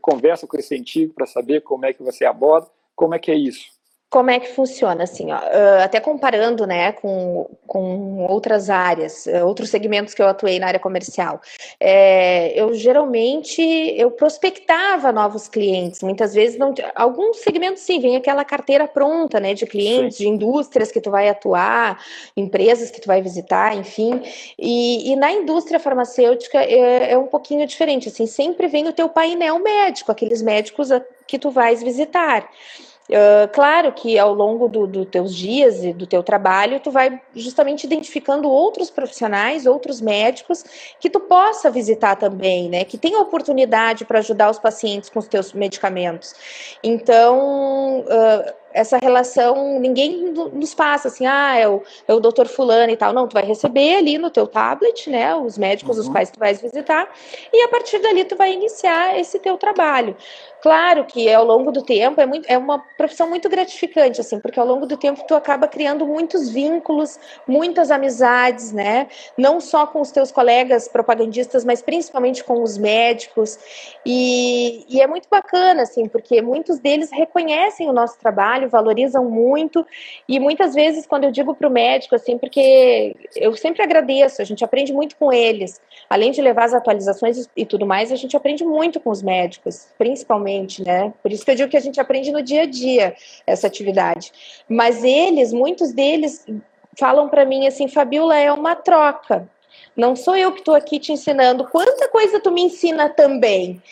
[0.00, 3.36] conversa com esse antigo para saber como é que você aborda, como é que é
[3.36, 3.72] isso?
[4.14, 5.40] Como é que funciona, assim, ó,
[5.82, 11.40] até comparando, né, com, com outras áreas, outros segmentos que eu atuei na área comercial,
[11.80, 13.60] é, eu geralmente,
[13.96, 19.52] eu prospectava novos clientes, muitas vezes, não, alguns segmentos sim, vem aquela carteira pronta, né,
[19.52, 20.22] de clientes, sim.
[20.22, 22.00] de indústrias que tu vai atuar,
[22.36, 24.22] empresas que tu vai visitar, enfim,
[24.56, 29.08] e, e na indústria farmacêutica é, é um pouquinho diferente, assim, sempre vem o teu
[29.08, 30.90] painel médico, aqueles médicos
[31.26, 32.48] que tu vais visitar,
[33.10, 37.20] Uh, claro que ao longo dos do teus dias e do teu trabalho, tu vai
[37.34, 40.64] justamente identificando outros profissionais, outros médicos
[40.98, 42.84] que tu possa visitar também, né?
[42.84, 46.34] Que tenha oportunidade para ajudar os pacientes com os teus medicamentos.
[46.82, 52.90] Então, uh, essa relação, ninguém nos passa assim, ah, é o, é o doutor fulano
[52.90, 53.12] e tal.
[53.12, 56.02] Não, tu vai receber ali no teu tablet, né, os médicos, uhum.
[56.02, 57.08] os quais tu vais visitar,
[57.52, 60.16] e a partir dali tu vai iniciar esse teu trabalho.
[60.64, 64.58] Claro que ao longo do tempo é, muito, é uma profissão muito gratificante, assim, porque
[64.58, 69.06] ao longo do tempo tu acaba criando muitos vínculos, muitas amizades, né?
[69.36, 73.58] Não só com os teus colegas propagandistas, mas principalmente com os médicos.
[74.06, 79.24] E, e é muito bacana, assim, porque muitos deles reconhecem o nosso trabalho trabalho, valorizam
[79.24, 79.86] muito.
[80.28, 84.44] E muitas vezes, quando eu digo para o médico, assim, porque eu sempre agradeço, a
[84.44, 85.80] gente aprende muito com eles.
[86.08, 89.88] Além de levar as atualizações e tudo mais, a gente aprende muito com os médicos,
[89.98, 90.53] principalmente,
[90.84, 91.12] né?
[91.22, 93.14] Por isso que eu digo que a gente aprende no dia a dia
[93.46, 94.32] essa atividade.
[94.68, 96.46] Mas eles, muitos deles,
[96.98, 99.48] falam para mim assim, Fabiola, é uma troca.
[99.96, 101.64] Não sou eu que estou aqui te ensinando.
[101.68, 103.82] Quanta coisa tu me ensina também.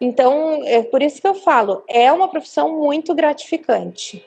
[0.00, 4.24] Então, é por isso que eu falo, é uma profissão muito gratificante.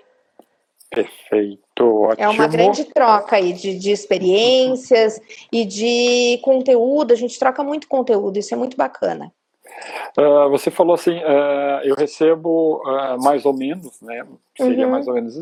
[0.93, 2.23] Perfeito, ótimo.
[2.23, 5.19] É uma grande troca aí de, de experiências
[5.51, 7.11] e de conteúdo.
[7.11, 9.33] A gente troca muito conteúdo, isso é muito bacana.
[10.17, 14.25] Uh, você falou assim, uh, eu recebo uh, mais ou menos, né?
[14.55, 14.91] Seria uhum.
[14.91, 15.35] mais ou menos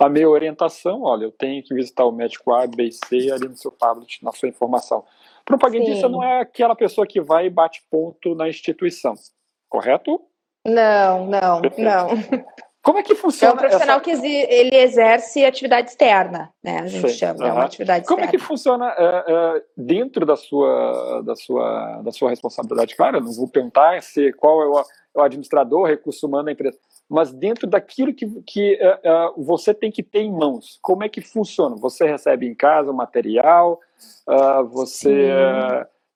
[0.00, 1.02] a minha orientação.
[1.02, 4.24] Olha, eu tenho que visitar o médico A, B e C ali no seu tablet,
[4.24, 5.04] na sua informação.
[5.44, 6.12] Propagandista Sim.
[6.12, 9.14] não é aquela pessoa que vai e bate ponto na instituição,
[9.68, 10.20] correto?
[10.66, 11.88] Não, não, Perfeito.
[11.88, 12.08] não.
[12.86, 13.50] Como é que funciona?
[13.50, 14.20] É um profissional essa...
[14.20, 16.78] que ele exerce atividade externa, né?
[16.78, 17.18] A gente Sim.
[17.18, 17.46] chama, uhum.
[17.46, 18.36] é uma atividade Como externa.
[18.36, 22.94] é que funciona é, é, dentro da sua, da, sua, da sua responsabilidade?
[22.94, 26.78] Claro, eu não vou perguntar se qual é o, o administrador, recurso humano da empresa,
[27.08, 29.00] mas dentro daquilo que, que é,
[29.36, 31.74] você tem que ter em mãos, como é que funciona?
[31.74, 33.80] Você recebe em casa o material,
[34.28, 35.28] uh, você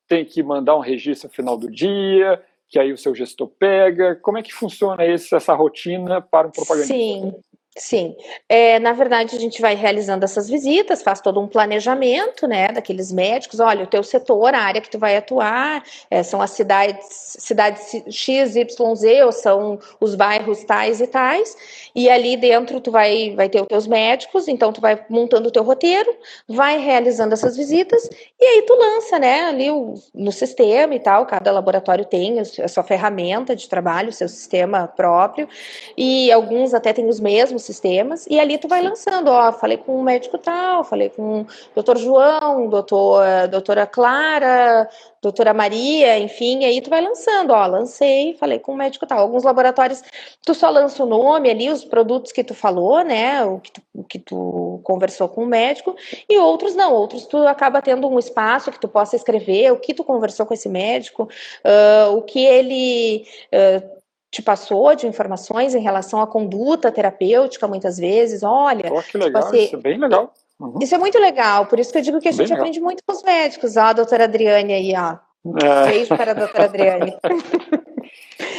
[0.06, 4.14] tem que mandar um registro no final do dia, que aí o seu gestor pega?
[4.14, 6.94] Como é que funciona esse, essa rotina para um propagandista?
[6.94, 7.34] Sim,
[7.78, 8.16] Sim,
[8.48, 13.12] é, na verdade a gente vai realizando essas visitas, faz todo um planejamento, né, daqueles
[13.12, 15.80] médicos, olha, o teu setor, a área que tu vai atuar,
[16.10, 17.06] é, são as cidades,
[17.38, 21.56] cidades X, Y, Z, ou são os bairros tais e tais,
[21.94, 25.52] e ali dentro tu vai, vai ter os teus médicos, então tu vai montando o
[25.52, 26.12] teu roteiro,
[26.48, 31.24] vai realizando essas visitas, e aí tu lança, né, ali o, no sistema e tal,
[31.24, 35.48] cada laboratório tem a sua ferramenta de trabalho, o seu sistema próprio,
[35.96, 39.98] e alguns até têm os mesmos sistemas, e ali tu vai lançando, ó, falei com
[39.98, 44.88] um médico tal, falei com o doutor João, doutor, doutora Clara,
[45.22, 49.18] doutora Maria, enfim, aí tu vai lançando, ó, lancei, falei com o médico tal.
[49.18, 50.02] Alguns laboratórios,
[50.44, 53.82] tu só lança o nome ali, os produtos que tu falou, né, o que tu,
[53.94, 55.94] o que tu conversou com o médico,
[56.28, 59.94] e outros não, outros tu acaba tendo um espaço que tu possa escrever o que
[59.94, 61.28] tu conversou com esse médico,
[61.64, 63.26] uh, o que ele...
[63.52, 63.99] Uh,
[64.30, 68.42] te passou de informações em relação à conduta terapêutica, muitas vezes.
[68.42, 70.32] Olha, oh, que legal, tipo assim, isso é bem legal.
[70.58, 70.78] Uhum.
[70.80, 73.12] Isso é muito legal, por isso que eu digo que a gente aprende muito com
[73.12, 73.76] os médicos.
[73.76, 75.16] Ó, a doutora Adriane aí, ó.
[75.64, 75.86] É.
[75.90, 77.16] Beijo para a doutora Adriane.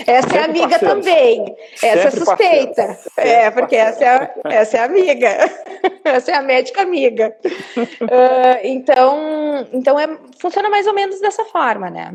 [0.05, 1.55] Essa Sempre é amiga também.
[1.81, 2.99] Essa é suspeita.
[3.17, 5.29] É, porque essa é, essa é amiga.
[6.03, 7.35] essa é a médica amiga.
[7.75, 12.11] Uh, então, então é, funciona mais ou menos dessa forma, né?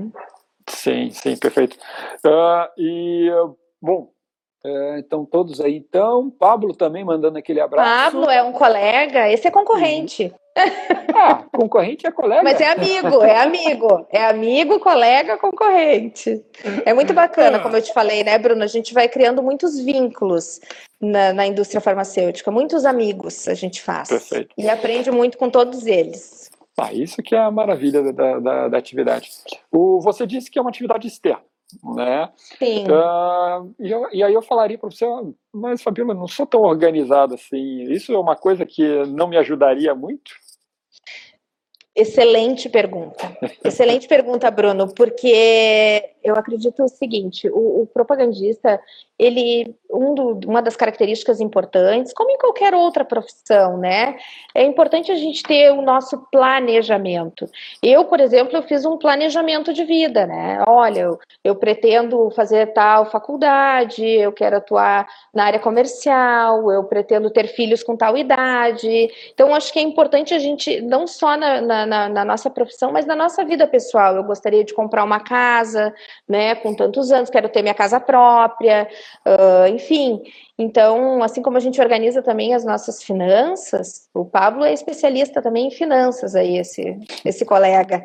[0.76, 1.76] Sim, sim, perfeito.
[2.24, 3.30] Uh, e,
[3.80, 4.10] bom,
[4.64, 5.76] é, então todos aí.
[5.76, 7.88] Então, Pablo também mandando aquele abraço.
[7.88, 10.24] Pablo é um colega, esse é concorrente.
[10.24, 10.36] Uhum.
[11.14, 12.42] Ah, concorrente é colega.
[12.42, 14.06] Mas é amigo, é amigo.
[14.10, 16.44] É amigo, colega, concorrente.
[16.84, 18.62] É muito bacana, como eu te falei, né, Bruno?
[18.62, 20.60] A gente vai criando muitos vínculos
[21.00, 24.08] na, na indústria farmacêutica, muitos amigos a gente faz.
[24.08, 24.54] Perfeito.
[24.58, 26.50] E aprende muito com todos eles.
[26.78, 29.30] Ah, isso que é a maravilha da, da, da atividade.
[29.72, 31.42] O, você disse que é uma atividade externa,
[31.82, 32.30] né?
[32.36, 32.84] Sim.
[32.84, 35.06] Uh, e, eu, e, aí eu falaria para você,
[35.54, 37.84] mas Fabíola, não sou tão organizado assim.
[37.90, 40.32] Isso é uma coisa que não me ajudaria muito?
[41.94, 43.34] Excelente pergunta.
[43.64, 48.80] Excelente pergunta, Bruno, porque eu acredito o seguinte: o, o propagandista
[49.18, 54.16] ele um do, uma das características importantes, como em qualquer outra profissão, né?
[54.54, 57.48] É importante a gente ter o nosso planejamento.
[57.82, 60.62] Eu, por exemplo, eu fiz um planejamento de vida, né?
[60.66, 67.30] Olha, eu, eu pretendo fazer tal faculdade, eu quero atuar na área comercial, eu pretendo
[67.30, 69.08] ter filhos com tal idade.
[69.32, 73.06] Então, acho que é importante a gente, não só na, na, na nossa profissão, mas
[73.06, 74.14] na nossa vida pessoal.
[74.16, 75.94] Eu gostaria de comprar uma casa,
[76.28, 76.54] né?
[76.54, 78.88] Com tantos anos, quero ter minha casa própria.
[79.26, 80.22] Uh, enfim,
[80.58, 85.68] então, assim como a gente organiza também as nossas finanças, o Pablo é especialista também
[85.68, 88.02] em finanças aí, esse, esse colega.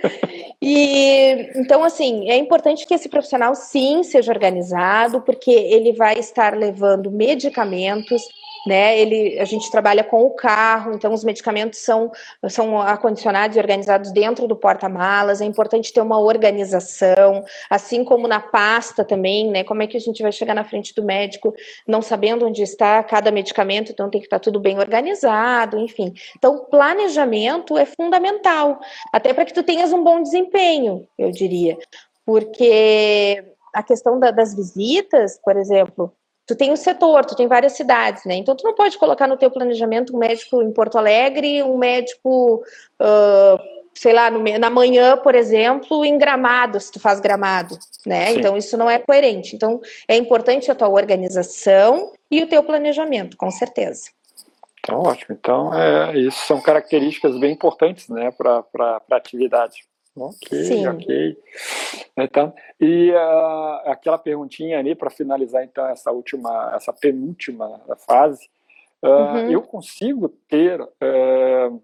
[0.60, 6.56] e então, assim, é importante que esse profissional sim seja organizado, porque ele vai estar
[6.56, 8.22] levando medicamentos
[8.66, 8.98] né?
[8.98, 12.10] Ele, a gente trabalha com o carro, então os medicamentos são,
[12.48, 15.40] são acondicionados e organizados dentro do porta-malas.
[15.40, 19.64] É importante ter uma organização, assim como na pasta também, né?
[19.64, 21.54] Como é que a gente vai chegar na frente do médico
[21.86, 26.12] não sabendo onde está cada medicamento, então tem que estar tudo bem organizado, enfim.
[26.36, 28.80] Então, planejamento é fundamental,
[29.12, 31.76] até para que tu tenhas um bom desempenho, eu diria.
[32.24, 33.44] Porque
[33.74, 36.12] a questão da, das visitas, por exemplo,
[36.52, 38.34] tu tem um setor, tu tem várias cidades, né?
[38.34, 42.62] Então tu não pode colocar no teu planejamento um médico em Porto Alegre, um médico,
[43.00, 43.58] uh,
[43.94, 48.26] sei lá, no, na manhã, por exemplo, em Gramado, se tu faz Gramado, né?
[48.26, 48.38] Sim.
[48.38, 49.56] Então isso não é coerente.
[49.56, 54.10] Então é importante a tua organização e o teu planejamento, com certeza.
[54.80, 55.36] Então, ótimo.
[55.38, 58.64] Então, é, isso são características bem importantes, né, para
[59.10, 59.84] a atividade.
[60.14, 60.86] Ok, Sim.
[60.86, 61.36] ok.
[62.16, 68.50] Então, e uh, aquela perguntinha ali para finalizar então essa última, essa penúltima fase,
[69.02, 69.50] uh, uhum.
[69.50, 71.82] eu consigo ter, uh,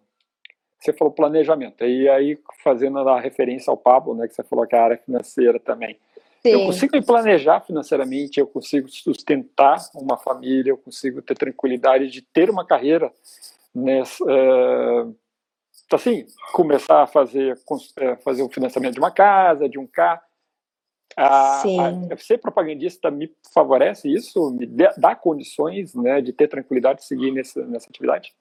[0.78, 4.76] você falou planejamento, e aí fazendo a referência ao Pablo, né, que você falou que
[4.76, 5.96] é a área financeira também,
[6.42, 6.50] Sim.
[6.50, 12.22] Eu consigo me planejar financeiramente, eu consigo sustentar uma família, eu consigo ter tranquilidade de
[12.22, 13.12] ter uma carreira
[13.74, 15.16] nessa, uh,
[15.96, 17.58] assim, começar a fazer,
[17.96, 20.20] é, fazer o financiamento de uma casa, de um carro.
[21.16, 24.50] A, a, ser propagandista me favorece isso?
[24.50, 24.66] Me
[24.96, 28.32] dá condições né, de ter tranquilidade de seguir nessa, nessa atividade?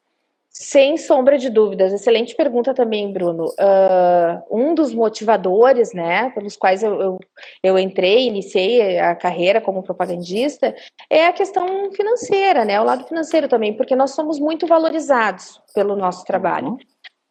[0.59, 1.93] Sem sombra de dúvidas.
[1.93, 3.45] Excelente pergunta também, Bruno.
[3.45, 7.19] Uh, um dos motivadores, né, pelos quais eu, eu,
[7.61, 10.75] eu, entrei, iniciei a carreira como propagandista,
[11.09, 15.95] é a questão financeira, né, o lado financeiro também, porque nós somos muito valorizados pelo
[15.95, 16.69] nosso trabalho.
[16.69, 16.77] Uhum.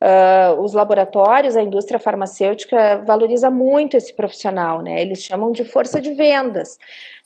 [0.03, 5.01] Uh, os laboratórios, a indústria farmacêutica valoriza muito esse profissional, né?
[5.01, 6.78] Eles chamam de força de vendas.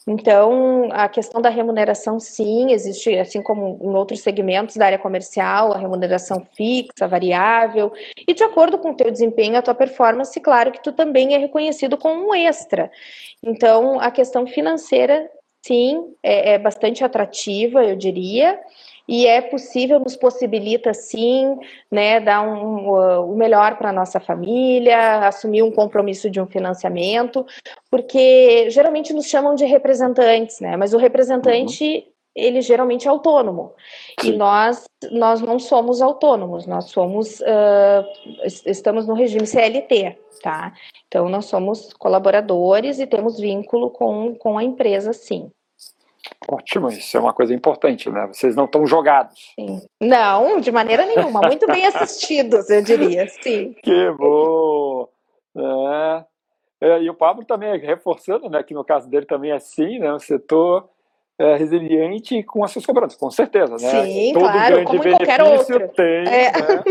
[0.07, 5.73] Então, a questão da remuneração, sim, existe, assim como em outros segmentos da área comercial,
[5.73, 7.93] a remuneração fixa, variável,
[8.27, 11.39] e de acordo com o teu desempenho, a tua performance, claro que tu também é
[11.39, 12.91] reconhecido como um extra.
[13.43, 15.31] Então, a questão financeira,
[15.63, 18.59] sim, é, é bastante atrativa, eu diria,
[19.07, 21.59] e é possível, nos possibilita sim,
[21.91, 22.89] né, dar um,
[23.29, 27.45] o melhor para a nossa família, assumir um compromisso de um financiamento,
[27.91, 32.10] porque geralmente nos chamam de representantes, né, mas o representante uhum.
[32.35, 33.75] Ele geralmente é autônomo
[34.21, 34.31] sim.
[34.31, 38.05] e nós nós não somos autônomos, nós somos uh,
[38.67, 40.73] estamos no regime CLT, tá?
[41.09, 45.51] Então nós somos colaboradores e temos vínculo com, com a empresa, sim.
[46.49, 48.27] Ótimo, isso é uma coisa importante, né?
[48.27, 49.53] Vocês não estão jogados.
[49.59, 49.81] Sim.
[50.01, 51.41] Não, de maneira nenhuma.
[51.41, 53.75] Muito bem assistidos, eu diria, sim.
[53.83, 55.09] Que bom!
[55.57, 56.25] É.
[56.83, 60.13] É, e o Pablo também reforçando, né, que no caso dele também é assim, né,
[60.15, 60.89] um setor
[61.41, 64.05] é, resiliente com as suas cobranças, com certeza, né?
[64.05, 65.89] Sim, Todo claro, grande como benefício outro.
[65.97, 66.53] tem é.
[66.53, 66.85] né,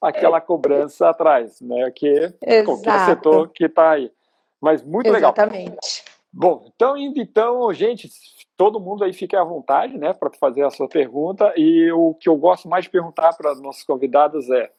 [0.00, 2.32] aquela cobrança atrás, né, que
[2.64, 4.10] qualquer setor que está aí.
[4.58, 5.52] Mas muito Exatamente.
[5.52, 5.76] legal.
[5.76, 6.04] Exatamente.
[6.32, 8.08] Bom, então, então, gente,
[8.56, 11.52] todo mundo aí fique à vontade, né, para fazer a sua pergunta.
[11.54, 14.70] E o que eu gosto mais de perguntar para nossos convidados é,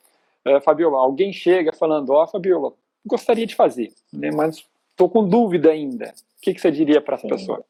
[0.45, 2.74] é Fabiola, alguém chega falando, ó, oh, Fabiola,
[3.05, 6.05] gostaria de fazer, né, mas estou com dúvida ainda.
[6.07, 7.63] O que, que você diria para essa pessoa?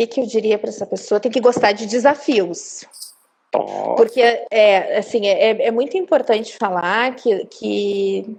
[0.00, 1.20] O que, que eu diria para essa pessoa?
[1.20, 2.86] Tem que gostar de desafios.
[3.98, 8.36] Porque é assim é, é muito importante falar que, que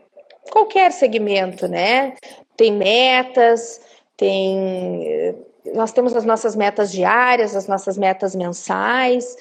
[0.49, 2.15] qualquer segmento, né,
[2.57, 3.79] tem metas,
[4.17, 5.35] tem
[5.73, 9.35] nós temos as nossas metas diárias, as nossas metas mensais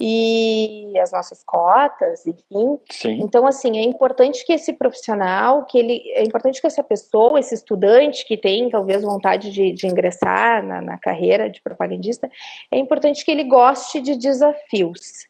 [0.00, 2.78] e as nossas cotas, enfim.
[2.90, 3.20] Sim.
[3.22, 7.54] Então, assim, é importante que esse profissional, que ele, é importante que essa pessoa, esse
[7.54, 12.30] estudante que tem talvez vontade de, de ingressar na, na carreira de propagandista,
[12.70, 15.26] é importante que ele goste de desafios,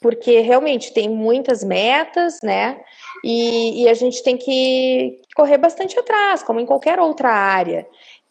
[0.00, 2.80] porque realmente tem muitas metas, né?
[3.24, 7.86] E, e a gente tem que correr bastante atrás, como em qualquer outra área.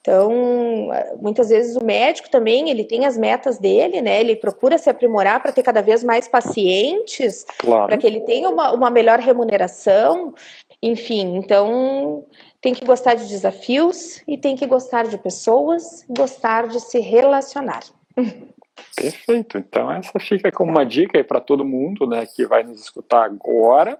[0.05, 4.19] Então, muitas vezes o médico também, ele tem as metas dele, né?
[4.19, 7.87] Ele procura se aprimorar para ter cada vez mais pacientes, claro.
[7.87, 10.35] para que ele tenha uma, uma melhor remuneração.
[10.79, 12.23] Enfim, então
[12.61, 17.81] tem que gostar de desafios e tem que gostar de pessoas, gostar de se relacionar.
[18.95, 19.57] Perfeito.
[19.57, 23.23] Então essa fica como uma dica aí para todo mundo, né, que vai nos escutar
[23.23, 23.99] agora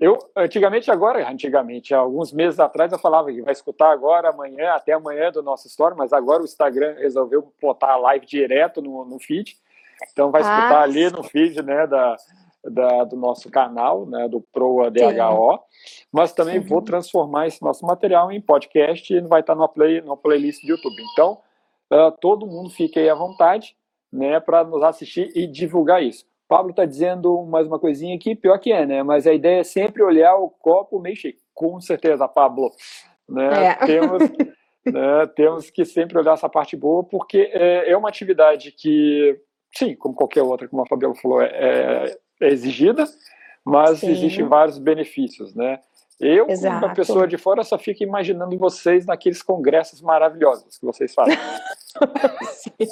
[0.00, 4.92] eu, antigamente, agora, antigamente, alguns meses atrás, eu falava que vai escutar agora, amanhã, até
[4.92, 9.18] amanhã do nosso story, mas agora o Instagram resolveu botar a live direto no, no
[9.18, 9.56] feed.
[10.12, 12.16] Então vai escutar ah, ali no feed né, da,
[12.64, 15.58] da, do nosso canal, né, do Proa DHO.
[16.12, 16.64] Mas também uhum.
[16.64, 20.68] vou transformar esse nosso material em podcast e vai estar no play, no playlist do
[20.68, 21.02] YouTube.
[21.12, 21.40] Então,
[21.92, 23.76] uh, todo mundo fique aí à vontade
[24.12, 26.24] né, para nos assistir e divulgar isso.
[26.48, 29.02] Pablo está dizendo mais uma coisinha aqui, pior que é, né?
[29.02, 31.34] Mas a ideia é sempre olhar o copo meio cheio.
[31.54, 32.72] Com certeza, Pablo.
[33.28, 33.66] Né?
[33.66, 33.74] É.
[33.86, 34.22] Temos,
[34.86, 39.38] né, temos que sempre olhar essa parte boa, porque é, é, uma atividade que,
[39.76, 43.04] sim, como qualquer outra, como a Fabiola falou, é, é exigida,
[43.62, 44.10] mas sim.
[44.10, 45.80] existem vários benefícios, né?
[46.18, 46.74] Eu, Exato.
[46.74, 51.36] como uma pessoa de fora, só fico imaginando vocês naqueles congressos maravilhosos que vocês fazem.
[52.50, 52.88] Sim.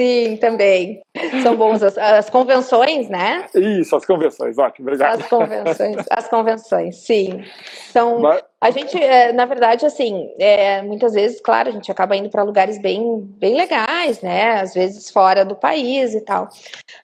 [0.00, 1.02] Sim, também.
[1.42, 3.46] São bons as, as, convenções, né?
[3.54, 5.20] Isso, as convenções, ótimo, obrigado.
[5.20, 7.44] As convenções, as convenções, sim.
[7.92, 8.42] São, Mas...
[8.60, 12.42] a gente, é, na verdade, assim, é, muitas vezes, claro, a gente acaba indo para
[12.42, 14.60] lugares bem, bem legais, né?
[14.60, 16.48] Às vezes fora do país e tal.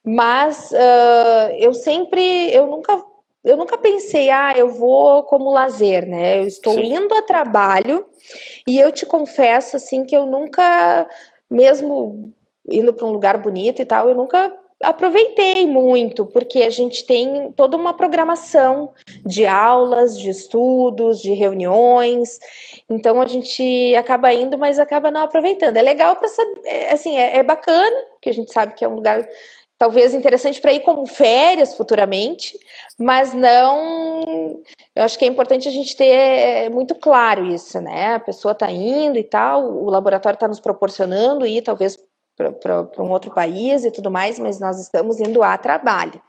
[0.05, 3.05] Mas uh, eu sempre, eu nunca
[3.43, 6.41] eu nunca pensei, ah, eu vou como lazer, né?
[6.41, 6.95] Eu estou Sim.
[6.95, 8.05] indo a trabalho
[8.66, 11.09] e eu te confesso, assim, que eu nunca,
[11.51, 12.35] mesmo
[12.70, 14.52] indo para um lugar bonito e tal, eu nunca
[14.82, 18.92] aproveitei muito, porque a gente tem toda uma programação
[19.26, 22.38] de aulas, de estudos, de reuniões.
[22.88, 25.76] Então a gente acaba indo, mas acaba não aproveitando.
[25.76, 28.88] É legal para saber, é, assim, é, é bacana, que a gente sabe que é
[28.88, 29.28] um lugar
[29.78, 32.58] talvez interessante para ir como férias futuramente,
[32.98, 34.60] mas não.
[34.94, 38.14] Eu acho que é importante a gente ter é, muito claro isso, né?
[38.14, 41.98] A pessoa está indo e tal, o laboratório está nos proporcionando ir, talvez
[42.61, 46.20] para um outro país e tudo mais, mas nós estamos indo a trabalho.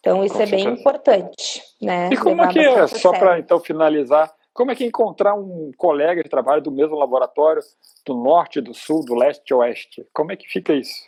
[0.00, 0.70] Então, isso Com é certeza.
[0.70, 1.62] bem importante.
[1.80, 2.10] Né?
[2.12, 5.70] E como é que é, só para então finalizar, como é que é encontrar um
[5.76, 7.62] colega de trabalho do mesmo laboratório,
[8.06, 10.06] do norte, do sul, do leste e oeste?
[10.12, 11.02] Como é que fica isso?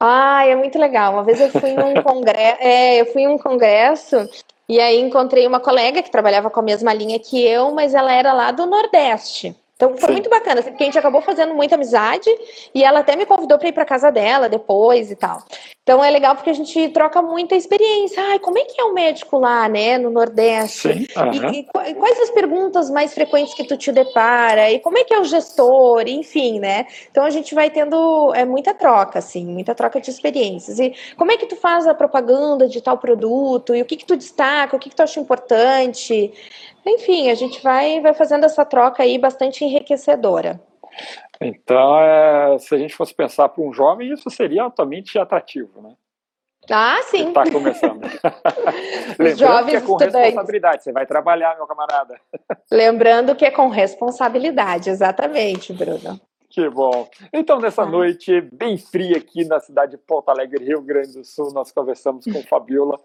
[0.00, 1.12] Ah, é muito legal.
[1.12, 4.16] Uma vez eu fui em um congresso, é, eu fui em um congresso
[4.68, 8.12] e aí encontrei uma colega que trabalhava com a mesma linha que eu, mas ela
[8.12, 9.56] era lá do Nordeste.
[9.78, 10.12] Então foi Sim.
[10.14, 12.28] muito bacana, assim, porque a gente acabou fazendo muita amizade
[12.74, 15.40] e ela até me convidou para ir para casa dela depois e tal.
[15.84, 18.20] Então é legal porque a gente troca muita experiência.
[18.20, 20.92] Ai, como é que é o médico lá, né, no Nordeste?
[20.92, 21.52] Sim, uhum.
[21.52, 21.60] e,
[21.90, 24.68] e, quais as perguntas mais frequentes que tu te depara?
[24.68, 26.02] E como é que é o gestor?
[26.08, 26.84] Enfim, né?
[27.08, 30.80] Então a gente vai tendo é muita troca, assim, muita troca de experiências.
[30.80, 33.76] E como é que tu faz a propaganda de tal produto?
[33.76, 34.76] E o que que tu destaca?
[34.76, 36.32] O que que tu acha importante?
[36.88, 40.60] Enfim, a gente vai, vai fazendo essa troca aí bastante enriquecedora.
[41.40, 45.94] Então, é, se a gente fosse pensar para um jovem, isso seria altamente atrativo, né?
[46.70, 47.28] Ah, sim.
[47.28, 48.00] Está começando.
[49.18, 50.14] Lembrando jovens que é com estudantes.
[50.14, 50.82] responsabilidade.
[50.82, 52.20] Você vai trabalhar, meu camarada.
[52.70, 56.20] Lembrando que é com responsabilidade, exatamente, Bruno.
[56.50, 57.08] Que bom.
[57.32, 57.86] Então, nessa ah.
[57.86, 62.24] noite bem fria aqui na cidade de Porto Alegre, Rio Grande do Sul, nós conversamos
[62.24, 62.98] com Fabiola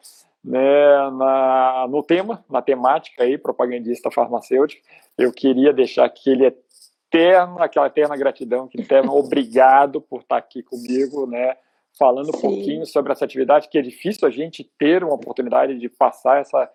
[0.43, 4.81] né, na, no tema, na temática aí, propagandista farmacêutico.
[5.17, 11.25] Eu queria deixar aquele eterno, aquela eterna gratidão, aquele eterno obrigado por estar aqui comigo,
[11.25, 11.55] né,
[11.97, 12.37] falando Sim.
[12.37, 16.41] um pouquinho sobre essa atividade, que é difícil a gente ter uma oportunidade de passar
[16.41, 16.69] essa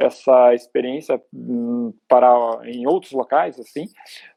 [0.00, 2.28] essa experiência hum, para
[2.62, 3.88] em outros locais assim,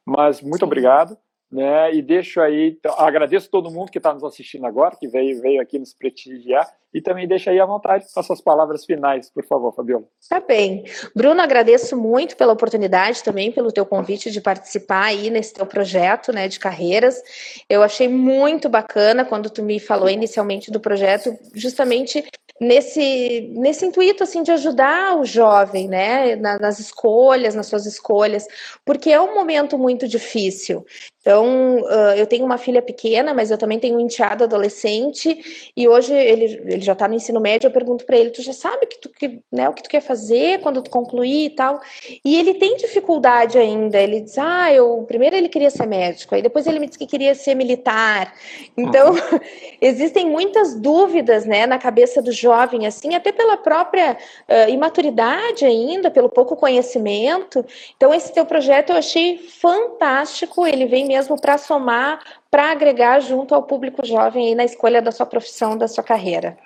[0.04, 0.66] mas muito Sim.
[0.66, 1.16] obrigado
[1.52, 1.94] né?
[1.94, 5.62] E deixo aí, então, agradeço todo mundo que está nos assistindo agora, que veio, veio
[5.62, 9.74] aqui nos prestigiar, e também deixa aí à vontade as suas palavras finais, por favor,
[9.74, 10.04] Fabiola.
[10.30, 10.84] Tá bem.
[11.16, 16.34] Bruno, agradeço muito pela oportunidade também, pelo teu convite de participar aí nesse teu projeto,
[16.34, 17.22] né, de carreiras.
[17.70, 22.26] Eu achei muito bacana quando tu me falou inicialmente do projeto, justamente
[22.60, 28.46] nesse, nesse intuito assim de ajudar o jovem, né, nas escolhas, nas suas escolhas,
[28.86, 30.86] porque é um momento muito difícil.
[31.22, 35.88] Então, uh, eu tenho uma filha pequena, mas eu também tenho um enteado adolescente, e
[35.88, 38.88] hoje ele, ele já está no ensino médio, eu pergunto para ele, tu já sabe
[38.88, 41.80] que tu, que, né, o que tu quer fazer quando tu concluir e tal?
[42.26, 46.42] E ele tem dificuldade ainda, ele diz, ah, eu, primeiro ele queria ser médico, aí
[46.42, 48.34] depois ele me disse que queria ser militar.
[48.76, 49.40] Então, uhum.
[49.80, 54.18] existem muitas dúvidas, né, na cabeça do jovem, assim, até pela própria
[54.50, 57.64] uh, imaturidade ainda, pelo pouco conhecimento.
[57.96, 63.54] Então, esse teu projeto eu achei fantástico, ele vem mesmo para somar, para agregar junto
[63.54, 66.58] ao público jovem aí na escolha da sua profissão, da sua carreira.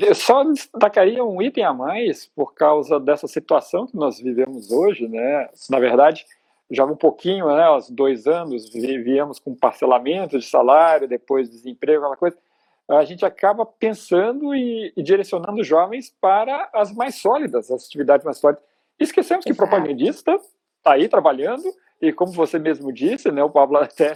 [0.00, 5.06] Eu só destacaria um item a mais por causa dessa situação que nós vivemos hoje,
[5.06, 5.50] né?
[5.68, 6.24] Na verdade,
[6.70, 7.64] já um pouquinho, né?
[7.64, 12.38] Aos dois anos vivíamos com parcelamento de salário, depois desemprego, aquela coisa.
[12.88, 18.24] A gente acaba pensando e, e direcionando os jovens para as mais sólidas, as atividades
[18.24, 18.64] mais sólidas.
[18.98, 19.54] Esquecemos Exato.
[19.54, 20.40] que propagandista
[20.78, 21.64] está aí trabalhando
[22.00, 24.14] e como você mesmo disse, né, o Pablo até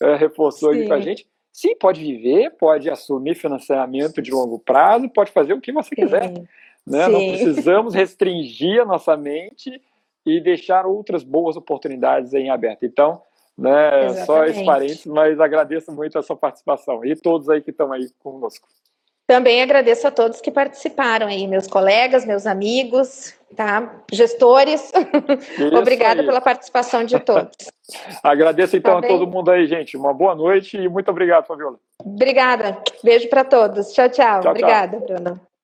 [0.00, 0.80] é, reforçou Sim.
[0.80, 5.54] aí com a gente, sim, pode viver, pode assumir financiamento de longo prazo, pode fazer
[5.54, 6.02] o que você Sim.
[6.02, 6.32] quiser.
[6.86, 7.08] Né?
[7.08, 9.82] Não precisamos restringir a nossa mente
[10.24, 12.84] e deixar outras boas oportunidades em aberto.
[12.84, 13.22] Então,
[13.56, 17.92] né, só esse parênteses, mas agradeço muito a sua participação e todos aí que estão
[17.92, 18.68] aí conosco.
[19.26, 24.02] Também agradeço a todos que participaram aí, meus colegas, meus amigos, tá?
[24.12, 24.92] Gestores.
[25.78, 27.56] Obrigada pela participação de todos.
[28.22, 29.96] Agradeço então tá a todo mundo aí, gente.
[29.96, 31.78] Uma boa noite e muito obrigado, Fabiola.
[32.04, 32.78] Obrigada.
[33.02, 33.92] Beijo para todos.
[33.92, 34.40] Tchau, tchau.
[34.40, 35.06] tchau Obrigada, tchau.
[35.06, 35.55] Bruna.